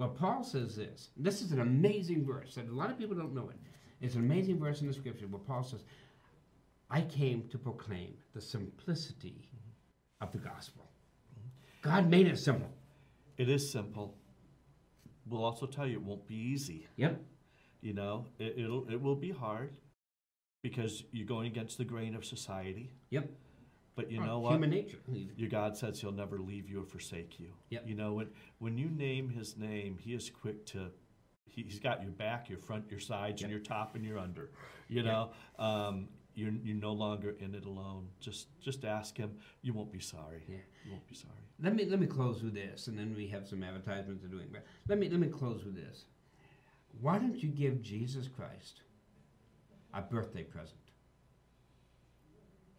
[0.00, 1.10] Well, Paul says this.
[1.14, 3.56] This is an amazing verse that a lot of people don't know it.
[4.00, 5.84] It's an amazing verse in the scripture where Paul says,
[6.88, 9.50] I came to proclaim the simplicity
[10.22, 10.88] of the gospel.
[11.82, 12.70] God made it simple.
[13.36, 14.16] It is simple.
[15.28, 16.86] We'll also tell you it won't be easy.
[16.96, 17.20] Yep.
[17.82, 19.74] You know, it, it'll it will be hard
[20.62, 22.90] because you're going against the grain of society.
[23.10, 23.28] Yep.
[23.96, 24.52] But you know what?
[24.52, 24.98] Human nature.
[25.36, 27.48] Your God says He'll never leave you or forsake you.
[27.70, 27.84] Yep.
[27.86, 28.28] You know, when
[28.58, 30.90] when you name His name, He is quick to.
[31.46, 34.50] He, he's got your back, your front, your sides, and your top and your under.
[34.88, 35.04] You Yep.
[35.04, 38.06] know, um, you're you're no longer in it alone.
[38.20, 39.32] Just just ask Him.
[39.62, 40.44] You won't be sorry.
[40.48, 40.56] Yeah.
[40.84, 41.34] You won't be sorry.
[41.60, 44.46] Let me let me close with this, and then we have some advertisements to doing.
[44.52, 46.04] But let me let me close with this.
[47.00, 48.82] Why don't you give Jesus Christ
[49.92, 50.78] a birthday present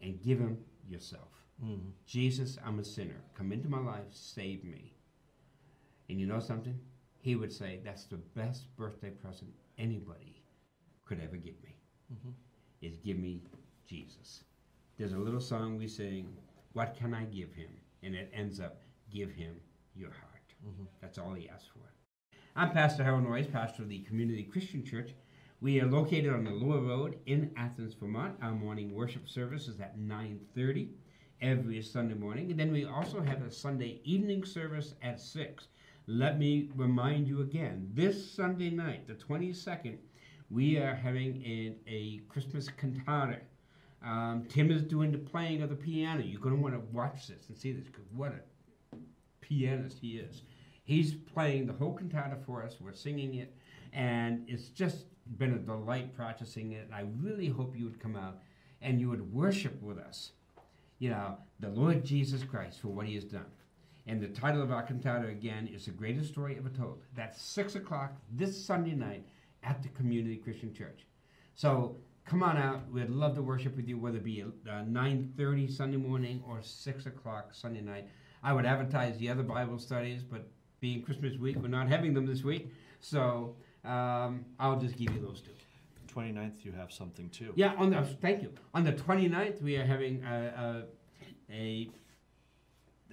[0.00, 0.58] and give him
[0.88, 1.28] yourself?
[1.62, 1.92] Mm.
[2.06, 3.20] Jesus, I'm a sinner.
[3.34, 4.94] Come into my life, save me.
[6.08, 6.78] And you know something?
[7.20, 10.42] He would say that's the best birthday present anybody
[11.04, 11.76] could ever give me.
[12.12, 12.34] Mhm.
[12.80, 13.42] Is give me
[13.86, 14.44] Jesus.
[14.96, 16.36] There's a little song we sing,
[16.72, 17.70] What can I give him?
[18.02, 19.60] And it ends up, Give him
[19.94, 20.54] your heart.
[20.64, 20.86] Mhm.
[21.00, 21.92] That's all he asked for.
[22.56, 25.14] I'm Pastor Harold Noyes, pastor of the Community Christian Church.
[25.62, 28.34] We are located on the Lower Road in Athens, Vermont.
[28.42, 30.88] Our morning worship service is at 9:30
[31.40, 35.68] every Sunday morning, and then we also have a Sunday evening service at 6.
[36.08, 39.98] Let me remind you again, this Sunday night, the 22nd,
[40.50, 43.38] we are having a, a Christmas cantata.
[44.04, 46.24] Um, Tim is doing the playing of the piano.
[46.24, 48.96] You're going to want to watch this and see this because what a
[49.40, 50.42] pianist he is.
[50.82, 52.78] He's playing the whole cantata for us.
[52.80, 53.54] We're singing it,
[53.92, 55.04] and it's just
[55.38, 56.86] been a delight practicing it.
[56.86, 58.38] And I really hope you would come out
[58.80, 60.32] and you would worship with us.
[60.98, 63.46] You know, the Lord Jesus Christ for what He has done.
[64.06, 67.02] And the title of our cantata again is The Greatest Story Ever Told.
[67.14, 69.24] That's six o'clock this Sunday night
[69.62, 71.06] at the Community Christian Church.
[71.54, 72.90] So come on out.
[72.90, 77.06] We'd love to worship with you, whether it be uh, 9.30 Sunday morning or 6
[77.06, 78.08] o'clock Sunday night.
[78.42, 80.48] I would advertise the other Bible studies, but
[80.80, 82.72] being Christmas week, we're not having them this week.
[82.98, 83.54] So
[83.84, 85.50] um, I'll just give you those two.
[86.14, 87.52] 29th, you have something too.
[87.56, 88.52] Yeah, on the, thank you.
[88.74, 90.84] On the 29th, we are having a,
[91.50, 91.90] a, a,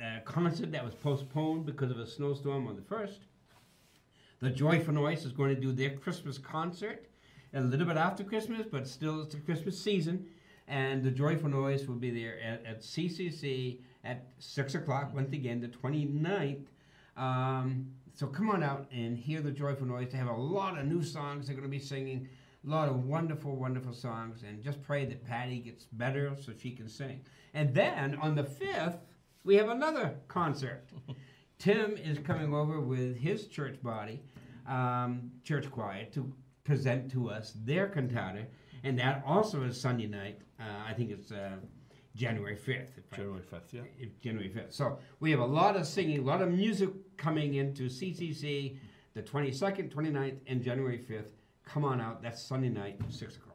[0.01, 3.19] a concert that was postponed because of a snowstorm on the 1st.
[4.41, 7.05] The Joyful Noise is going to do their Christmas concert
[7.53, 10.27] a little bit after Christmas, but still it's the Christmas season.
[10.67, 15.59] And the Joyful Noise will be there at, at CCC at 6 o'clock, once again,
[15.59, 16.65] the 29th.
[17.17, 17.87] Um,
[18.19, 20.09] so come on out and hear the Joyful Noise.
[20.11, 22.27] They have a lot of new songs they're going to be singing,
[22.67, 24.43] a lot of wonderful, wonderful songs.
[24.45, 27.21] And just pray that Patty gets better so she can sing.
[27.53, 28.97] And then on the 5th,
[29.45, 30.83] we have another concert.
[31.59, 34.21] Tim is coming over with his church body,
[34.67, 36.29] um, church choir, to
[36.65, 38.47] present to us their cantata,
[38.83, 40.41] and that also is Sunday night.
[40.59, 41.55] Uh, I think it's uh,
[42.15, 42.99] January fifth.
[43.15, 43.81] January 5th, yeah.
[43.97, 44.73] if January fifth.
[44.73, 48.77] So we have a lot of singing, a lot of music coming into CCC,
[49.13, 51.33] the twenty second, 29th, and January fifth.
[51.65, 52.21] Come on out.
[52.21, 53.45] That's Sunday night, six o'clock.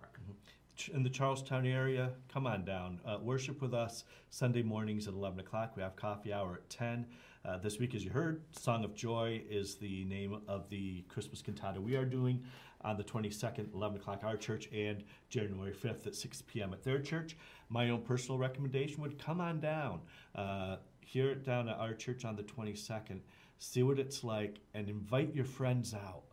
[0.93, 3.01] In the Charlestown area, come on down.
[3.07, 5.73] Uh, worship with us Sunday mornings at 11 o'clock.
[5.77, 7.07] We have coffee hour at 10.
[7.45, 11.43] Uh, this week, as you heard, Song of Joy is the name of the Christmas
[11.43, 12.43] cantata we are doing
[12.85, 16.73] on the 22nd, 11 o'clock, our church, and January 5th at 6 p.m.
[16.73, 17.37] at their church.
[17.69, 20.01] My own personal recommendation would come on down.
[20.35, 23.21] Uh, hear it down at our church on the 22nd.
[23.59, 26.25] See what it's like and invite your friends out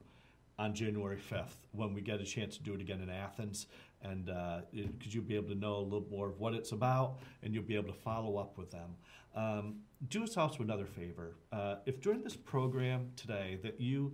[0.59, 3.67] on January 5th when we get a chance to do it again in Athens.
[4.03, 7.53] And because you'll be able to know a little more of what it's about and
[7.53, 8.95] you'll be able to follow up with them.
[9.35, 9.75] Um,
[10.09, 11.35] do us also another favor.
[11.51, 14.13] Uh, if during this program today that you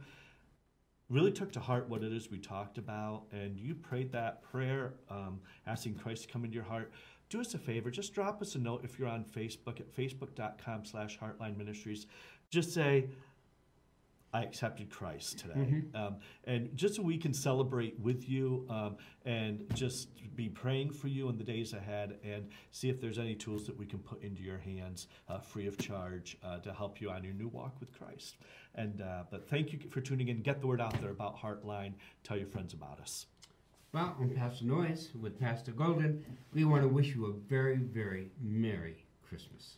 [1.09, 4.93] really took to heart what it is we talked about and you prayed that prayer,
[5.09, 6.91] um, asking Christ to come into your heart,
[7.29, 7.89] do us a favor.
[7.91, 12.07] Just drop us a note if you're on Facebook at facebook.com slash Heartline Ministries.
[12.49, 13.09] Just say,
[14.33, 15.53] I accepted Christ today.
[15.95, 21.07] Um, and just so we can celebrate with you um, and just be praying for
[21.07, 24.21] you in the days ahead and see if there's any tools that we can put
[24.21, 27.79] into your hands uh, free of charge uh, to help you on your new walk
[27.79, 28.35] with Christ.
[28.75, 30.41] And uh, but thank you for tuning in.
[30.41, 31.93] Get the word out there about Heartline.
[32.23, 33.25] Tell your friends about us.
[33.93, 36.23] Well, I'm Pastor Noyes with Pastor Golden.
[36.53, 39.77] We want to wish you a very, very Merry Christmas.